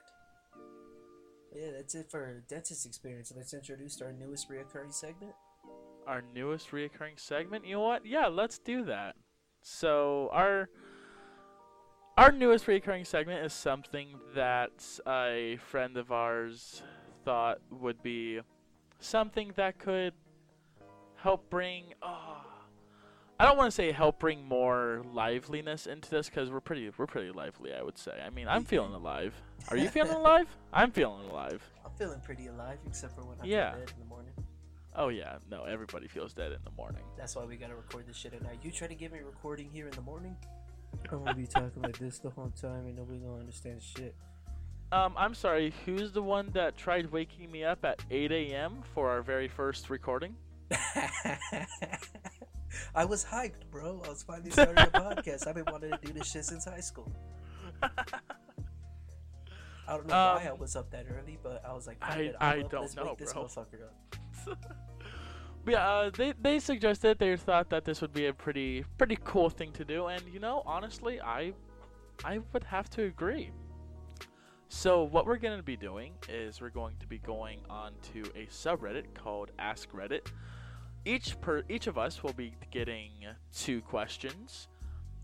Yeah, 1.56 1.72
that's 1.76 1.96
it 1.96 2.12
for 2.12 2.44
dentist 2.48 2.86
experience. 2.86 3.34
Let's 3.36 3.54
introduce 3.54 4.02
our 4.02 4.12
newest 4.12 4.50
reoccurring 4.50 4.94
segment. 4.94 5.34
Our 6.06 6.24
newest 6.34 6.72
reoccurring 6.72 7.20
segment. 7.20 7.66
You 7.66 7.76
know 7.76 7.82
what? 7.82 8.06
Yeah, 8.06 8.28
let's 8.28 8.58
do 8.60 8.86
that. 8.86 9.16
So 9.62 10.30
our 10.32 10.70
our 12.18 12.32
newest 12.32 12.66
reoccurring 12.66 13.06
segment 13.06 13.46
is 13.46 13.54
something 13.54 14.08
that 14.34 14.72
a 15.08 15.58
friend 15.70 15.98
of 15.98 16.12
ours 16.12 16.82
thought 17.24 17.60
would 17.70 18.02
be 18.02 18.40
something 19.00 19.52
that 19.56 19.78
could 19.78 20.14
help 21.16 21.50
bring. 21.50 21.94
Oh, 22.02 22.38
I 23.40 23.46
don't 23.46 23.58
want 23.58 23.68
to 23.68 23.76
say 23.76 23.92
help 23.92 24.20
bring 24.20 24.48
more 24.48 25.04
liveliness 25.14 25.86
into 25.86 26.10
this 26.10 26.28
because 26.30 26.50
we're 26.50 26.60
pretty 26.60 26.90
we're 26.98 27.06
pretty 27.06 27.32
lively. 27.32 27.74
I 27.74 27.84
would 27.84 27.98
say. 27.98 28.14
I 28.26 28.30
mean, 28.32 28.48
I'm 28.48 28.64
feeling 28.64 28.94
alive. 28.94 29.34
Are 29.70 29.78
you 29.78 29.90
feeling 29.90 30.14
alive? 30.14 30.48
I'm 30.74 30.92
feeling 30.92 31.30
alive. 31.30 31.62
I'm 31.86 31.92
feeling 31.98 32.20
pretty 32.22 32.48
alive, 32.48 32.80
except 32.88 33.16
for 33.16 33.22
when 33.22 33.38
I 33.42 33.46
Yeah. 33.46 33.72
feel 33.72 33.80
dead 33.82 33.94
in 33.96 34.00
the 34.00 34.10
morning. 34.10 34.34
Oh 34.96 35.10
yeah, 35.10 35.38
no, 35.52 35.64
everybody 35.66 36.08
feels 36.08 36.34
dead 36.34 36.52
in 36.52 36.58
the 36.64 36.72
morning. 36.72 37.04
That's 37.16 37.36
why 37.36 37.46
we 37.46 37.56
gotta 37.58 37.76
record 37.76 38.08
this 38.08 38.18
shit 38.18 38.34
at 38.34 38.42
night. 38.42 38.58
You 38.64 38.72
try 38.72 38.88
to 38.88 38.96
get 38.96 39.12
me 39.12 39.20
recording 39.20 39.70
here 39.72 39.86
in 39.86 39.92
the 39.94 40.02
morning, 40.02 40.36
I'm 41.12 41.20
gonna 41.24 41.36
be 41.36 41.46
talking 41.46 41.84
like 41.84 42.00
this 42.00 42.18
the 42.18 42.32
whole 42.32 42.52
time, 42.60 42.88
and 42.88 42.96
nobody 42.96 43.20
gonna 43.20 43.40
understand 43.40 43.84
shit. 43.84 44.16
Um, 44.92 45.14
I'm 45.18 45.36
sorry. 45.36 45.74
Who's 45.86 46.12
the 46.14 46.24
one 46.24 46.50
that 46.54 46.78
tried 46.78 47.12
waking 47.12 47.52
me 47.52 47.64
up 47.64 47.84
at 47.86 48.02
8 48.10 48.32
a.m. 48.32 48.82
for 48.96 49.10
our 49.10 49.22
very 49.22 49.48
first 49.50 49.90
recording? 49.92 50.36
I 52.96 53.06
was 53.06 53.24
hyped, 53.26 53.70
bro. 53.72 54.02
I 54.06 54.10
was 54.10 54.24
finally 54.24 54.50
starting 54.52 54.78
a 54.78 54.88
podcast. 54.88 55.48
I've 55.48 55.56
been 55.56 55.66
wanting 55.72 55.92
to 55.92 55.98
do 56.02 56.14
this 56.14 56.30
shit 56.32 56.46
since 56.46 56.66
high 56.66 56.80
school. 56.80 57.12
I 57.82 57.90
don't 59.96 60.08
know 60.08 60.14
why 60.16 60.42
Um, 60.44 60.48
I 60.50 60.54
was 60.54 60.76
up 60.76 60.92
that 60.92 61.06
early, 61.10 61.38
but 61.42 61.64
I 61.66 61.74
was 61.74 61.88
like, 61.88 61.98
I- 62.02 62.34
I 62.40 62.62
don't 62.64 62.74
Let's 62.82 62.96
know, 62.96 63.16
this 63.18 63.34
bro. 63.34 63.44
motherfucker 63.46 63.84
up. 63.86 64.58
Yeah, 65.66 65.86
uh, 65.86 66.10
they 66.12 66.32
they 66.42 66.60
suggested 66.60 67.20
they 67.20 67.36
thought 67.36 67.70
that 67.72 67.84
this 67.84 68.00
would 68.00 68.14
be 68.14 68.28
a 68.28 68.34
pretty 68.34 68.86
pretty 68.98 69.18
cool 69.26 69.50
thing 69.50 69.74
to 69.74 69.84
do, 69.84 70.06
and 70.08 70.24
you 70.34 70.40
know, 70.40 70.64
honestly, 70.66 71.20
I 71.20 71.52
I 72.24 72.40
would 72.54 72.64
have 72.64 72.90
to 72.92 73.04
agree. 73.04 73.52
So 74.70 75.04
what 75.04 75.26
we're 75.26 75.36
gonna 75.38 75.62
be 75.62 75.76
doing 75.76 76.14
is 76.30 76.62
we're 76.62 76.70
going 76.70 76.96
to 77.02 77.06
be 77.08 77.18
going 77.18 77.60
on 77.70 77.92
to 78.14 78.22
a 78.34 78.46
subreddit 78.46 79.14
called 79.14 79.52
Ask 79.60 79.92
Reddit. 79.92 80.28
Each 81.08 81.40
per 81.40 81.64
each 81.70 81.88
of 81.88 81.98
us 81.98 82.22
will 82.22 82.34
be 82.34 82.54
getting 82.70 83.12
two 83.56 83.82
questions. 83.82 84.68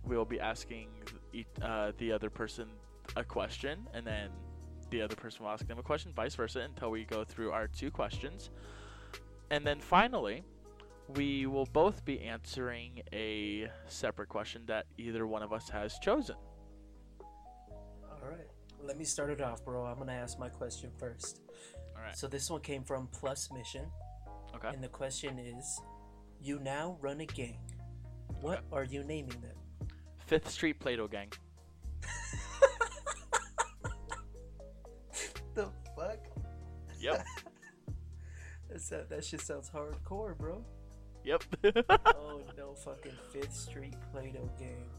We 0.05 0.15
will 0.15 0.23
be 0.23 0.39
asking 0.39 0.87
each, 1.33 1.47
uh, 1.61 1.91
the 1.97 2.13
other 2.13 2.29
person 2.29 2.69
a 3.17 3.23
question, 3.23 3.85
and 3.93 4.07
then 4.07 4.29
the 4.91 5.01
other 5.01 5.15
person 5.15 5.43
will 5.43 5.51
ask 5.51 5.67
them 5.67 5.77
a 5.79 5.83
question, 5.83 6.13
vice 6.15 6.35
versa, 6.35 6.61
until 6.61 6.89
we 6.89 7.03
go 7.03 7.25
through 7.25 7.51
our 7.51 7.67
two 7.67 7.91
questions. 7.91 8.49
And 9.51 9.67
then 9.67 9.81
finally, 9.81 10.45
we 11.17 11.47
will 11.47 11.65
both 11.65 12.05
be 12.05 12.21
answering 12.21 13.01
a 13.11 13.69
separate 13.87 14.29
question 14.29 14.63
that 14.67 14.85
either 14.97 15.27
one 15.27 15.43
of 15.43 15.51
us 15.51 15.67
has 15.67 15.99
chosen. 15.99 16.37
All 17.21 18.29
right. 18.29 18.47
Let 18.81 18.97
me 18.97 19.03
start 19.03 19.31
it 19.31 19.41
off, 19.41 19.65
bro. 19.65 19.83
I'm 19.83 19.97
gonna 19.97 20.13
ask 20.13 20.39
my 20.39 20.49
question 20.49 20.91
first. 20.97 21.41
All 21.93 22.01
right. 22.01 22.17
So 22.17 22.27
this 22.27 22.49
one 22.49 22.61
came 22.61 22.85
from 22.85 23.07
Plus 23.07 23.49
Mission, 23.51 23.85
Okay. 24.55 24.69
and 24.69 24.83
the 24.83 24.87
question 24.87 25.39
is: 25.39 25.81
You 26.41 26.59
now 26.59 26.97
run 27.01 27.21
a 27.21 27.25
gang. 27.25 27.57
What 28.41 28.63
are 28.71 28.83
you 28.83 29.03
naming 29.03 29.39
them? 29.41 29.87
Fifth 30.25 30.49
Street 30.49 30.79
Play-Doh 30.79 31.07
Gang. 31.07 31.31
The 35.53 35.69
fuck? 35.95 36.17
Yep. 36.99 37.25
That's 38.69 38.89
that, 38.89 39.09
that 39.09 39.23
shit 39.23 39.41
sounds 39.41 39.69
hardcore, 39.69 40.35
bro. 40.37 40.63
yep. 41.23 41.43
oh 42.15 42.41
no, 42.57 42.73
fucking 42.73 43.11
Fifth 43.31 43.53
Street 43.55 43.93
Play-Doh 44.11 44.49
game. 44.57 44.89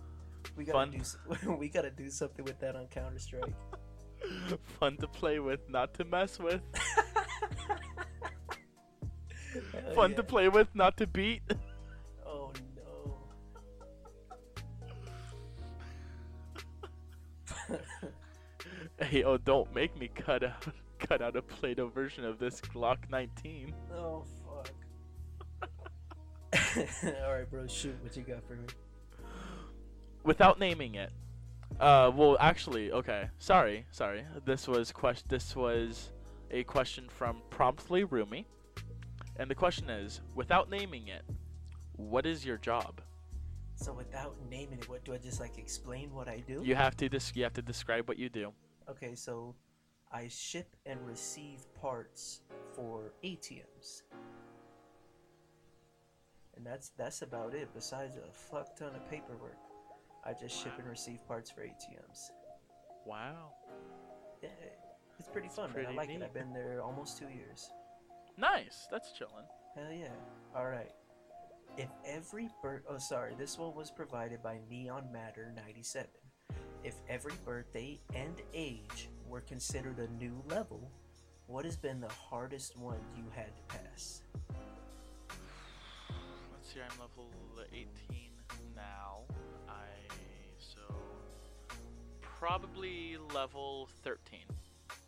We 0.56 0.64
gotta 0.64 0.78
Fun. 0.78 1.38
do 1.42 1.52
we 1.56 1.68
gotta 1.68 1.90
do 1.90 2.08
something 2.08 2.44
with 2.44 2.60
that 2.60 2.76
on 2.76 2.86
Counter 2.86 3.18
Strike. 3.18 3.54
Fun 4.78 4.96
to 4.98 5.08
play 5.08 5.40
with, 5.40 5.68
not 5.68 5.92
to 5.94 6.04
mess 6.04 6.38
with. 6.38 6.60
Fun 9.94 10.14
to 10.14 10.22
play 10.22 10.48
with, 10.48 10.68
not 10.74 10.96
to 10.98 11.06
beat. 11.06 11.42
Oh 12.26 12.52
no. 17.68 17.78
Hey, 19.04 19.24
oh, 19.24 19.36
don't 19.38 19.74
make 19.74 19.98
me 19.98 20.08
cut 20.14 20.44
out 20.44 20.66
cut 20.98 21.20
out 21.20 21.36
a 21.36 21.42
Play-Doh 21.42 21.88
version 21.88 22.24
of 22.24 22.38
this 22.38 22.60
Glock 22.60 22.98
19. 23.10 23.74
oh 23.92 24.24
fuck. 24.44 24.70
All 27.04 27.34
right, 27.34 27.50
bro. 27.50 27.66
Shoot, 27.66 27.96
what 28.02 28.16
you 28.16 28.22
got 28.22 28.44
for 28.46 28.54
me? 28.54 28.66
Without 30.22 30.58
naming 30.58 30.94
it. 30.94 31.10
Uh, 31.80 32.10
well, 32.14 32.36
actually, 32.40 32.92
okay. 32.92 33.28
Sorry, 33.38 33.84
sorry. 33.90 34.24
This 34.44 34.68
was 34.68 34.92
quest. 34.92 35.28
This 35.28 35.56
was 35.56 36.12
a 36.50 36.62
question 36.64 37.08
from 37.08 37.42
Promptly 37.50 38.04
Roomy, 38.04 38.46
and 39.36 39.50
the 39.50 39.54
question 39.54 39.90
is, 39.90 40.20
without 40.34 40.70
naming 40.70 41.08
it, 41.08 41.22
what 41.96 42.26
is 42.26 42.44
your 42.44 42.56
job? 42.58 43.00
So 43.76 43.92
without 43.92 44.36
naming 44.48 44.78
it, 44.78 44.88
what 44.88 45.04
do 45.04 45.12
I 45.14 45.18
just 45.18 45.40
like 45.40 45.58
explain 45.58 46.12
what 46.12 46.28
I 46.28 46.38
do? 46.46 46.62
You 46.64 46.74
have 46.76 46.96
to 46.98 47.08
dis- 47.08 47.32
You 47.34 47.42
have 47.44 47.54
to 47.54 47.62
describe 47.62 48.06
what 48.08 48.18
you 48.18 48.28
do. 48.28 48.52
Okay, 48.88 49.14
so 49.14 49.54
I 50.12 50.28
ship 50.28 50.76
and 50.86 51.00
receive 51.06 51.66
parts 51.80 52.40
for 52.74 53.12
ATMs. 53.24 54.02
And 56.56 56.64
that's 56.64 56.90
that's 56.96 57.22
about 57.22 57.54
it. 57.54 57.68
Besides 57.74 58.16
a 58.16 58.32
fuck 58.32 58.76
ton 58.76 58.94
of 58.94 59.08
paperwork, 59.10 59.58
I 60.24 60.32
just 60.34 60.56
ship 60.56 60.72
and 60.78 60.88
receive 60.88 61.26
parts 61.26 61.50
for 61.50 61.62
ATMs. 61.62 62.30
Wow. 63.04 63.52
Yeah, 64.40 64.50
it's 65.18 65.28
pretty 65.28 65.48
fun, 65.48 65.64
man. 65.66 65.72
pretty 65.74 65.92
I 65.92 65.96
like 65.96 66.08
neat. 66.08 66.20
it. 66.20 66.24
I've 66.24 66.34
been 66.34 66.52
there 66.52 66.80
almost 66.82 67.18
two 67.18 67.28
years. 67.28 67.70
Nice. 68.36 68.88
That's 68.90 69.12
chilling. 69.12 69.44
Hell 69.74 69.92
yeah. 69.92 70.08
All 70.56 70.66
right. 70.66 70.90
If 71.76 71.88
every 72.06 72.48
birth, 72.62 72.82
oh 72.88 72.98
sorry, 72.98 73.34
this 73.38 73.58
one 73.58 73.74
was 73.74 73.90
provided 73.90 74.42
by 74.42 74.58
Neon 74.70 75.10
Matter 75.12 75.52
97. 75.56 76.06
If 76.84 76.94
every 77.08 77.32
birthday 77.44 77.98
and 78.14 78.40
age 78.52 79.08
were 79.26 79.40
considered 79.40 79.98
a 79.98 80.08
new 80.22 80.42
level, 80.48 80.90
what 81.46 81.64
has 81.64 81.76
been 81.76 82.00
the 82.00 82.08
hardest 82.08 82.76
one 82.78 83.00
you 83.16 83.24
had 83.34 83.50
to 83.56 83.62
pass? 83.76 84.22
Let's 86.52 86.72
see. 86.72 86.80
I'm 86.80 87.00
level 87.00 87.30
18 87.72 87.86
now. 88.76 89.20
I 89.68 90.14
so 90.58 90.80
probably 92.20 93.16
level 93.34 93.88
13. 94.02 94.40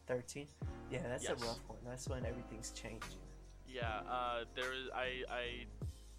13? 0.06 0.46
Yeah, 0.90 1.02
that's 1.08 1.24
Yes. 1.24 1.42
a 1.42 1.46
rough 1.46 1.60
one. 1.68 1.78
That's 1.84 2.08
when 2.08 2.24
everything's 2.24 2.70
changing. 2.72 3.18
Yeah, 3.66 4.00
uh, 4.08 4.44
there 4.54 4.72
is 4.72 4.88
I 4.94 5.24
I 5.28 5.66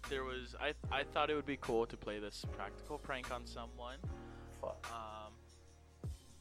there 0.08 0.24
was 0.24 0.54
I 0.60 0.74
I 0.92 1.02
thought 1.04 1.30
it 1.30 1.34
would 1.34 1.46
be 1.46 1.56
cool 1.56 1.86
to 1.86 1.96
play 1.96 2.18
this 2.18 2.44
practical 2.52 2.98
prank 2.98 3.30
on 3.30 3.46
someone. 3.46 3.98
Fuck. 4.60 4.86
Um, 4.92 5.32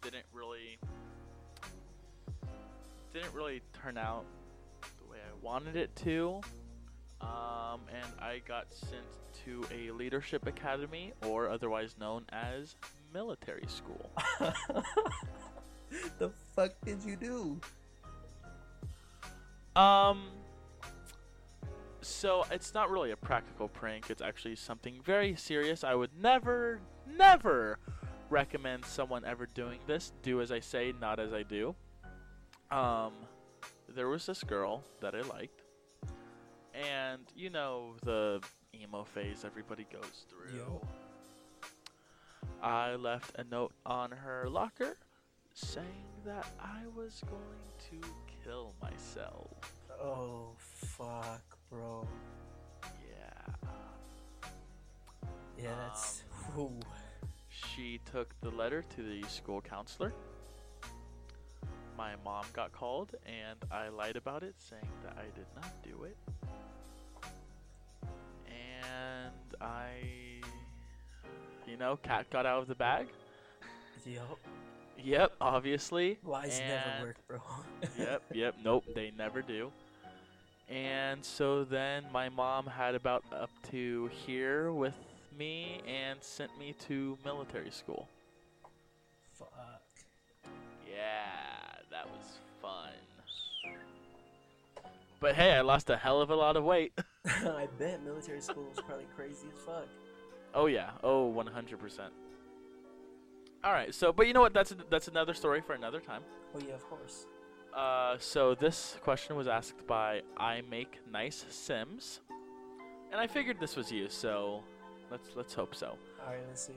didn't 0.01 0.25
really 0.33 0.77
didn't 3.13 3.33
really 3.33 3.61
turn 3.73 3.97
out 3.97 4.25
the 4.99 5.05
way 5.09 5.17
I 5.19 5.33
wanted 5.41 5.75
it 5.75 5.95
to. 5.97 6.41
Um, 7.19 7.81
and 7.91 8.05
I 8.19 8.41
got 8.47 8.71
sent 8.71 9.05
to 9.45 9.65
a 9.73 9.89
leadership 9.91 10.45
academy, 10.45 11.13
or 11.25 11.49
otherwise 11.49 11.95
known 11.99 12.25
as 12.29 12.75
military 13.11 13.65
school. 13.67 14.11
the 16.19 16.29
fuck 16.55 16.73
did 16.85 17.03
you 17.03 17.15
do? 17.15 17.59
Um. 19.79 20.29
So 22.01 22.45
it's 22.51 22.73
not 22.73 22.89
really 22.89 23.11
a 23.11 23.17
practical 23.17 23.67
prank. 23.67 24.09
It's 24.09 24.21
actually 24.21 24.55
something 24.55 25.01
very 25.03 25.35
serious. 25.35 25.83
I 25.83 25.93
would 25.93 26.11
never, 26.21 26.79
never 27.05 27.79
recommend 28.29 28.85
someone 28.85 29.25
ever 29.25 29.45
doing 29.45 29.79
this. 29.87 30.13
Do 30.23 30.41
as 30.41 30.51
I 30.51 30.59
say, 30.59 30.93
not 30.99 31.19
as 31.19 31.33
I 31.33 31.43
do. 31.43 31.75
Um, 32.71 33.13
there 33.89 34.07
was 34.07 34.25
this 34.25 34.43
girl 34.43 34.83
that 35.01 35.15
I 35.15 35.21
liked, 35.21 35.63
and 36.73 37.21
you 37.35 37.49
know 37.49 37.95
the 38.03 38.41
emo 38.75 39.03
phase 39.03 39.43
everybody 39.45 39.85
goes 39.91 40.25
through. 40.29 40.57
Yo. 40.57 40.81
I 42.61 42.95
left 42.95 43.37
a 43.37 43.43
note 43.43 43.73
on 43.85 44.11
her 44.11 44.49
locker 44.49 44.97
saying 45.57 46.05
that 46.23 46.45
I 46.59 46.81
was 46.95 47.23
going 47.27 48.01
to 48.01 48.07
kill 48.43 48.73
myself. 48.79 49.47
Oh, 49.99 50.51
fuck, 50.57 51.57
bro. 51.71 52.07
Yeah. 52.83 53.69
Yeah, 55.57 55.73
that's. 55.81 56.23
Um, 56.55 56.61
Ooh. 56.61 56.79
She 57.49 57.99
took 58.11 58.39
the 58.41 58.51
letter 58.51 58.83
to 58.95 59.01
the 59.01 59.27
school 59.27 59.59
counselor. 59.61 60.13
My 61.97 62.11
mom 62.23 62.45
got 62.53 62.71
called, 62.71 63.15
and 63.25 63.57
I 63.71 63.87
lied 63.89 64.15
about 64.15 64.43
it, 64.43 64.53
saying 64.59 64.87
that 65.03 65.17
I 65.17 65.23
did 65.35 65.47
not 65.55 65.73
do 65.81 66.03
it. 66.03 66.17
And 68.45 69.33
I, 69.59 69.89
you 71.67 71.77
know, 71.77 71.97
cat 71.97 72.29
got 72.29 72.45
out 72.45 72.61
of 72.61 72.67
the 72.67 72.75
bag. 72.75 73.07
Yup. 74.05 74.37
Yep, 75.03 75.33
obviously. 75.39 76.17
Lies 76.23 76.59
And- 76.59 76.69
never 76.69 77.05
work, 77.07 77.17
bro. 77.27 77.41
yep, 77.97 78.23
yep, 78.33 78.55
nope, 78.63 78.83
they 78.95 79.11
never 79.17 79.41
do. 79.41 79.71
And 80.69 81.23
so 81.23 81.63
then 81.63 82.03
my 82.11 82.27
mom 82.29 82.65
had 82.65 82.93
about 82.95 83.23
up 83.31 83.49
to 83.71 84.09
here 84.25 84.71
with 84.73 84.95
me 85.37 85.81
and 85.87 86.21
sent 86.21 86.57
me 86.59 86.73
to 86.87 87.17
military 87.23 87.71
school. 87.71 88.09
Fuck. 89.37 89.49
Yeah, 90.93 91.79
that 91.91 92.05
was 92.09 92.39
fun. 92.61 92.91
But 95.19 95.35
hey, 95.35 95.53
I 95.53 95.61
lost 95.61 95.89
a 95.89 95.95
hell 95.97 96.21
of 96.21 96.29
a 96.31 96.35
lot 96.35 96.57
of 96.57 96.63
weight. 96.63 96.91
I 97.25 97.67
bet 97.79 98.03
military 98.03 98.41
school 98.41 98.67
is 98.73 98.79
probably 98.85 99.07
crazy 99.15 99.47
as 99.55 99.61
fuck. 99.63 99.87
oh 100.53 100.65
yeah, 100.65 100.89
oh 101.03 101.31
100%. 101.33 101.99
All 103.63 103.73
right, 103.73 103.93
so 103.93 104.13
but 104.13 104.27
you 104.27 104.33
know 104.33 104.41
what? 104.41 104.53
That's 104.53 104.73
that's 104.89 105.07
another 105.07 105.33
story 105.33 105.61
for 105.61 105.73
another 105.73 105.99
time. 105.99 106.21
Oh 106.55 106.59
yeah, 106.65 106.75
of 106.75 106.87
course. 106.89 107.25
Uh, 107.73 108.15
so 108.19 108.55
this 108.55 108.97
question 109.03 109.35
was 109.35 109.47
asked 109.47 109.85
by 109.87 110.21
I 110.37 110.61
make 110.69 110.99
nice 111.11 111.45
Sims, 111.49 112.21
and 113.11 113.19
I 113.19 113.27
figured 113.27 113.59
this 113.59 113.75
was 113.75 113.91
you. 113.91 114.09
So 114.09 114.63
let's 115.11 115.29
let's 115.35 115.53
hope 115.53 115.75
so. 115.75 115.97
All 116.25 116.31
right, 116.33 116.41
let's 116.47 116.65
see. 116.67 116.73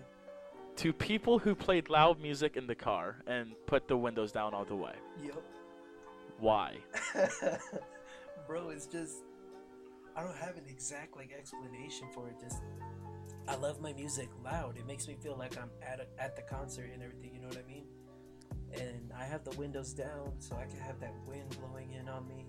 To 0.76 0.92
people 0.92 1.38
who 1.38 1.54
played 1.54 1.90
loud 1.90 2.20
music 2.20 2.56
in 2.56 2.66
the 2.66 2.74
car 2.74 3.16
and 3.26 3.52
put 3.66 3.86
the 3.86 3.96
windows 3.96 4.32
down 4.32 4.54
all 4.54 4.64
the 4.64 4.74
way, 4.76 4.94
Yup. 5.22 5.42
why? 6.38 6.76
Bro, 8.46 8.70
it's 8.70 8.86
just 8.86 9.16
I 10.16 10.22
don't 10.22 10.36
have 10.36 10.56
an 10.56 10.64
exact 10.68 11.16
like 11.16 11.32
explanation 11.38 12.08
for 12.14 12.28
it. 12.28 12.36
Just 12.40 12.62
I 13.50 13.56
love 13.56 13.80
my 13.80 13.92
music 13.92 14.28
loud. 14.44 14.76
It 14.78 14.86
makes 14.86 15.08
me 15.08 15.16
feel 15.20 15.36
like 15.36 15.58
I'm 15.58 15.70
at 15.82 15.98
a, 15.98 16.22
at 16.22 16.36
the 16.36 16.42
concert 16.42 16.88
and 16.94 17.02
everything. 17.02 17.34
You 17.34 17.40
know 17.40 17.48
what 17.48 17.58
I 17.58 17.66
mean? 17.66 17.84
And 18.72 19.12
I 19.18 19.24
have 19.24 19.42
the 19.42 19.50
windows 19.58 19.92
down 19.92 20.34
so 20.38 20.54
I 20.54 20.66
can 20.66 20.78
have 20.78 21.00
that 21.00 21.12
wind 21.26 21.56
blowing 21.58 21.92
in 21.94 22.08
on 22.08 22.28
me. 22.28 22.46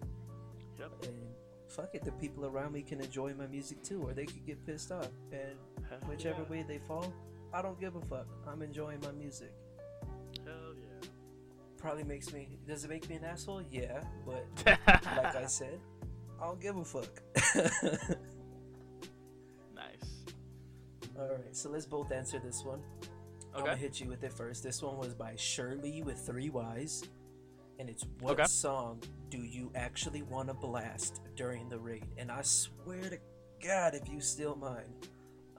Yep. 0.77 0.91
And 1.07 1.17
fuck 1.67 1.95
it, 1.95 2.03
the 2.03 2.11
people 2.11 2.45
around 2.45 2.73
me 2.73 2.83
can 2.83 3.01
enjoy 3.01 3.33
my 3.33 3.47
music 3.47 3.81
too, 3.81 4.03
or 4.03 4.13
they 4.13 4.25
could 4.25 4.45
get 4.45 4.63
pissed 4.63 4.91
off. 4.91 5.09
And 5.31 5.57
whichever 6.07 6.43
yeah. 6.43 6.51
way 6.51 6.65
they 6.67 6.77
fall, 6.87 7.11
I 7.51 7.63
don't 7.63 7.79
give 7.79 7.95
a 7.95 8.01
fuck. 8.01 8.27
I'm 8.47 8.61
enjoying 8.61 8.99
my 8.99 9.11
music. 9.11 9.53
Hell 10.45 10.75
yeah. 10.79 11.07
Probably 11.77 12.03
makes 12.03 12.31
me. 12.31 12.59
Does 12.67 12.83
it 12.83 12.91
make 12.91 13.09
me 13.09 13.15
an 13.15 13.23
asshole? 13.23 13.63
Yeah, 13.71 14.03
but 14.23 14.45
like 14.85 15.35
I 15.35 15.47
said, 15.47 15.79
I 16.39 16.45
don't 16.45 16.61
give 16.61 16.77
a 16.77 16.85
fuck. 16.85 17.23
All 21.21 21.27
right, 21.27 21.55
so 21.55 21.69
let's 21.69 21.85
both 21.85 22.11
answer 22.11 22.39
this 22.39 22.63
one. 22.65 22.81
I'm 23.53 23.63
gonna 23.63 23.75
hit 23.75 23.99
you 23.99 24.07
with 24.07 24.23
it 24.23 24.33
first. 24.33 24.63
This 24.63 24.81
one 24.81 24.97
was 24.97 25.13
by 25.13 25.35
Shirley 25.35 26.01
with 26.01 26.17
three 26.17 26.49
Y's, 26.49 27.03
and 27.77 27.89
it's 27.89 28.05
what 28.21 28.33
Okay. 28.39 28.45
song 28.45 29.03
do 29.29 29.37
you 29.37 29.71
actually 29.75 30.23
want 30.23 30.47
to 30.47 30.55
blast 30.55 31.21
during 31.35 31.69
the 31.69 31.77
raid? 31.77 32.07
And 32.17 32.31
I 32.31 32.41
swear 32.41 33.01
to 33.09 33.19
God, 33.63 33.93
if 33.93 34.09
you 34.09 34.19
steal 34.19 34.55
mine, 34.55 34.95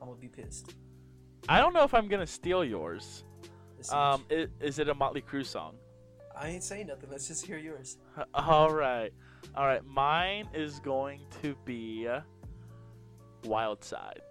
I'm 0.01 0.09
gonna 0.09 0.18
be 0.18 0.29
pissed. 0.29 0.75
I 1.48 1.61
don't 1.61 1.75
know 1.75 1.85
if 1.85 1.94
I'm 1.94 2.09
gonna 2.09 2.27
steal 2.27 2.64
yours. 2.64 3.25
Um, 3.90 4.25
is 4.31 4.81
it 4.81 4.88
a 4.88 4.94
Motley 4.94 5.22
Crue 5.22 5.46
song? 5.46 5.77
I 6.35 6.48
ain't 6.48 6.64
saying 6.64 6.88
nothing. 6.88 7.09
Let's 7.11 7.29
just 7.29 7.46
hear 7.46 7.59
yours. 7.59 7.98
All 8.35 8.72
right, 8.72 9.12
all 9.55 9.66
right. 9.66 9.85
Mine 9.85 10.48
is 10.55 10.81
going 10.81 11.20
to 11.42 11.55
be 11.64 12.09
Wild 13.44 13.85
Side. 13.85 14.22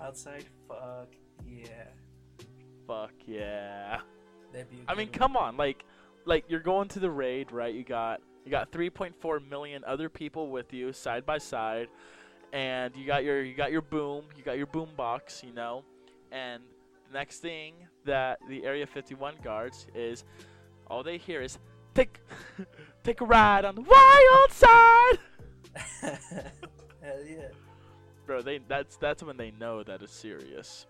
Wild 0.00 0.16
side, 0.16 0.44
fuck 0.68 1.08
yeah, 1.46 1.88
Fuck 2.86 3.12
yeah. 3.26 3.98
that'd 4.52 4.70
be. 4.70 4.78
I 4.86 4.94
mean, 4.94 5.08
one. 5.08 5.18
come 5.18 5.36
on, 5.36 5.56
like, 5.56 5.84
like 6.24 6.44
you're 6.48 6.60
going 6.60 6.88
to 6.88 7.00
the 7.00 7.10
raid, 7.10 7.52
right? 7.52 7.74
You 7.74 7.84
got 7.84 8.20
you 8.44 8.50
got 8.50 8.70
3.4 8.70 9.48
million 9.48 9.82
other 9.84 10.08
people 10.08 10.50
with 10.50 10.72
you 10.72 10.92
side 10.92 11.26
by 11.26 11.38
side, 11.38 11.88
and 12.52 12.94
you 12.96 13.06
got 13.06 13.24
your 13.24 13.42
you 13.42 13.54
got 13.54 13.72
your 13.72 13.82
boom, 13.82 14.24
you 14.36 14.42
got 14.42 14.56
your 14.56 14.66
boom 14.66 14.88
box, 14.96 15.42
you 15.44 15.52
know, 15.52 15.84
and 16.32 16.62
the 17.10 17.18
next 17.18 17.38
thing 17.38 17.74
that 18.04 18.38
the 18.48 18.64
Area 18.64 18.86
51 18.86 19.34
guards 19.42 19.86
is, 19.94 20.24
all 20.86 21.02
they 21.02 21.18
hear 21.18 21.42
is 21.42 21.58
take 21.94 22.20
take 23.02 23.20
a 23.20 23.24
ride 23.24 23.64
on 23.64 23.74
the 23.74 23.82
wild 23.82 24.52
side, 24.52 25.18
Hell 27.02 27.24
yeah. 27.26 27.48
Bro. 28.28 28.42
They 28.42 28.60
that's 28.68 28.96
that's 28.96 29.24
when 29.24 29.36
they 29.36 29.50
know 29.58 29.82
that 29.82 30.02
it's 30.02 30.12
serious. 30.12 30.86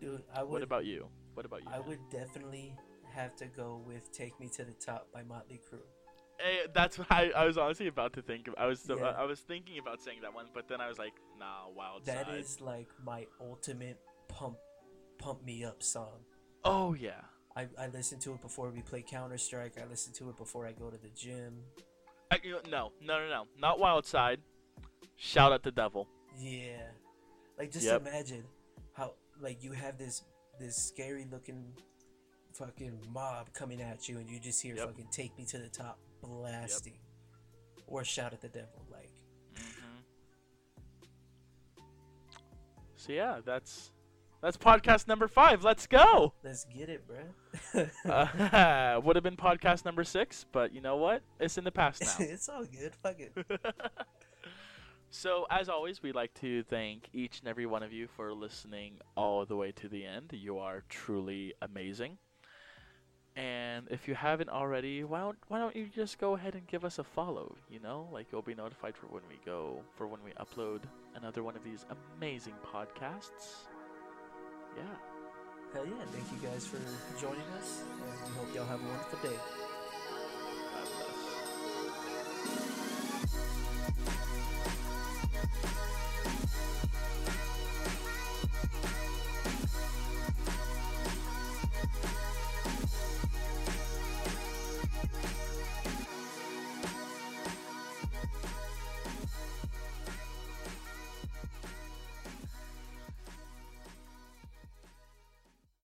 Dude, 0.00 0.22
I 0.34 0.42
would. 0.42 0.52
What 0.52 0.62
about 0.62 0.86
you? 0.86 1.08
What 1.34 1.44
about 1.44 1.62
you? 1.62 1.70
I 1.70 1.80
would 1.80 1.98
definitely 2.10 2.72
have 3.12 3.36
to 3.36 3.46
go 3.46 3.82
with 3.86 4.10
"Take 4.12 4.38
Me 4.40 4.48
to 4.56 4.64
the 4.64 4.72
Top" 4.72 5.08
by 5.12 5.22
Motley 5.22 5.60
Crue. 5.70 5.80
Eh, 6.38 6.66
that's 6.74 6.98
what 6.98 7.10
I, 7.10 7.30
I 7.30 7.44
was 7.46 7.56
honestly 7.58 7.86
about 7.88 8.12
to 8.14 8.22
think 8.22 8.46
of. 8.48 8.54
I 8.56 8.66
was 8.66 8.86
Yeah. 8.88 8.96
I 9.18 9.24
was 9.24 9.40
thinking 9.40 9.78
about 9.78 10.00
saying 10.02 10.18
that 10.22 10.32
one, 10.34 10.46
but 10.54 10.68
then 10.68 10.80
I 10.80 10.88
was 10.88 10.98
like, 10.98 11.14
nah, 11.38 11.68
Wild 11.74 12.04
That 12.06 12.26
Side. 12.26 12.38
is 12.38 12.60
like 12.60 12.88
my 13.04 13.26
ultimate 13.40 13.98
pump, 14.28 14.58
pump 15.18 15.44
me 15.44 15.64
up 15.64 15.82
song. 15.82 16.20
Oh 16.64 16.94
yeah. 16.94 17.22
I, 17.56 17.68
I 17.78 17.86
listen 17.86 18.18
to 18.20 18.34
it 18.34 18.42
before 18.42 18.68
we 18.68 18.82
play 18.82 19.02
Counter 19.02 19.38
Strike. 19.38 19.78
I 19.82 19.86
listen 19.88 20.12
to 20.14 20.28
it 20.28 20.36
before 20.36 20.66
I 20.66 20.72
go 20.72 20.90
to 20.90 20.98
the 20.98 21.08
gym. 21.08 21.54
I, 22.30 22.38
you 22.42 22.52
know, 22.52 22.60
no, 22.68 22.92
no, 23.00 23.18
no, 23.20 23.28
no, 23.30 23.46
not 23.58 23.78
Wild 23.78 24.04
Side. 24.04 24.40
Shout 25.16 25.52
at 25.52 25.62
the 25.62 25.70
devil. 25.70 26.06
Yeah, 26.38 26.82
like 27.58 27.72
just 27.72 27.86
Yep. 27.86 28.02
imagine 28.06 28.44
how 28.92 29.14
like 29.40 29.62
you 29.62 29.72
have 29.72 29.98
this 29.98 30.22
this 30.58 30.76
scary 30.76 31.26
looking 31.30 31.72
fucking 32.54 32.98
mob 33.12 33.52
coming 33.52 33.80
at 33.82 34.08
you, 34.08 34.18
and 34.18 34.28
you 34.30 34.38
just 34.40 34.62
hear 34.62 34.74
Yep. 34.76 34.88
fucking 34.88 35.08
"Take 35.10 35.36
Me 35.38 35.44
to 35.46 35.58
the 35.58 35.68
Top" 35.68 35.98
blasting, 36.22 36.98
or 37.86 38.04
"Shout 38.04 38.32
at 38.34 38.40
the 38.40 38.48
Devil." 38.48 38.84
Like, 38.90 39.10
hmm 39.56 40.00
So 42.96 43.12
yeah, 43.12 43.40
that's 43.44 43.92
that's 44.42 44.56
podcast 44.58 45.08
number 45.08 45.28
five. 45.28 45.64
Let's 45.64 45.86
go. 45.86 46.34
let's 46.44 46.64
get 46.66 46.88
it, 46.90 47.04
bruh. 47.08 47.90
Uh, 48.04 49.00
would 49.04 49.16
have 49.16 49.22
been 49.22 49.36
podcast 49.36 49.84
number 49.86 50.04
six, 50.04 50.44
but 50.52 50.72
you 50.74 50.80
know 50.82 50.96
what? 50.96 51.22
It's 51.40 51.56
in 51.58 51.64
the 51.64 51.72
past 51.72 52.02
now. 52.20 52.26
it's 52.26 52.48
all 52.48 52.64
good. 52.64 52.94
Fuck 53.02 53.16
it. 53.20 53.32
So, 55.16 55.46
as 55.50 55.70
always, 55.70 56.02
we'd 56.02 56.14
like 56.14 56.34
to 56.40 56.62
thank 56.64 57.08
each 57.14 57.40
and 57.40 57.48
every 57.48 57.64
one 57.64 57.82
of 57.82 57.90
you 57.90 58.06
for 58.06 58.34
listening 58.34 58.98
all 59.16 59.46
the 59.46 59.56
way 59.56 59.72
to 59.72 59.88
the 59.88 60.04
end. 60.04 60.30
You 60.34 60.58
are 60.58 60.82
truly 60.90 61.54
amazing. 61.62 62.18
And 63.34 63.86
if 63.90 64.08
you 64.08 64.14
haven't 64.14 64.50
already, 64.50 65.04
why 65.04 65.20
don't 65.20 65.38
why 65.48 65.58
don't 65.58 65.74
you 65.74 65.86
just 65.86 66.18
go 66.18 66.34
ahead 66.34 66.54
and 66.54 66.66
give 66.66 66.84
us 66.84 66.98
a 66.98 67.04
follow? 67.04 67.56
You 67.70 67.80
know, 67.80 68.08
like 68.12 68.26
you'll 68.30 68.42
be 68.42 68.54
notified 68.54 68.94
for 68.94 69.06
when 69.06 69.22
we 69.26 69.38
go 69.46 69.80
for 69.96 70.06
when 70.06 70.20
we 70.22 70.32
upload 70.32 70.82
another 71.14 71.42
one 71.42 71.56
of 71.56 71.64
these 71.64 71.86
amazing 72.18 72.54
podcasts. 72.70 73.64
Yeah. 74.76 74.82
Hell 75.72 75.86
yeah! 75.86 76.04
Thank 76.12 76.30
you 76.30 76.46
guys 76.46 76.66
for 76.66 76.78
joining 77.18 77.48
us, 77.58 77.84
and 77.90 78.30
we 78.30 78.38
hope 78.38 78.54
y'all 78.54 78.66
have 78.66 78.80
a 78.80 78.88
wonderful 78.88 79.30
day. 79.30 79.65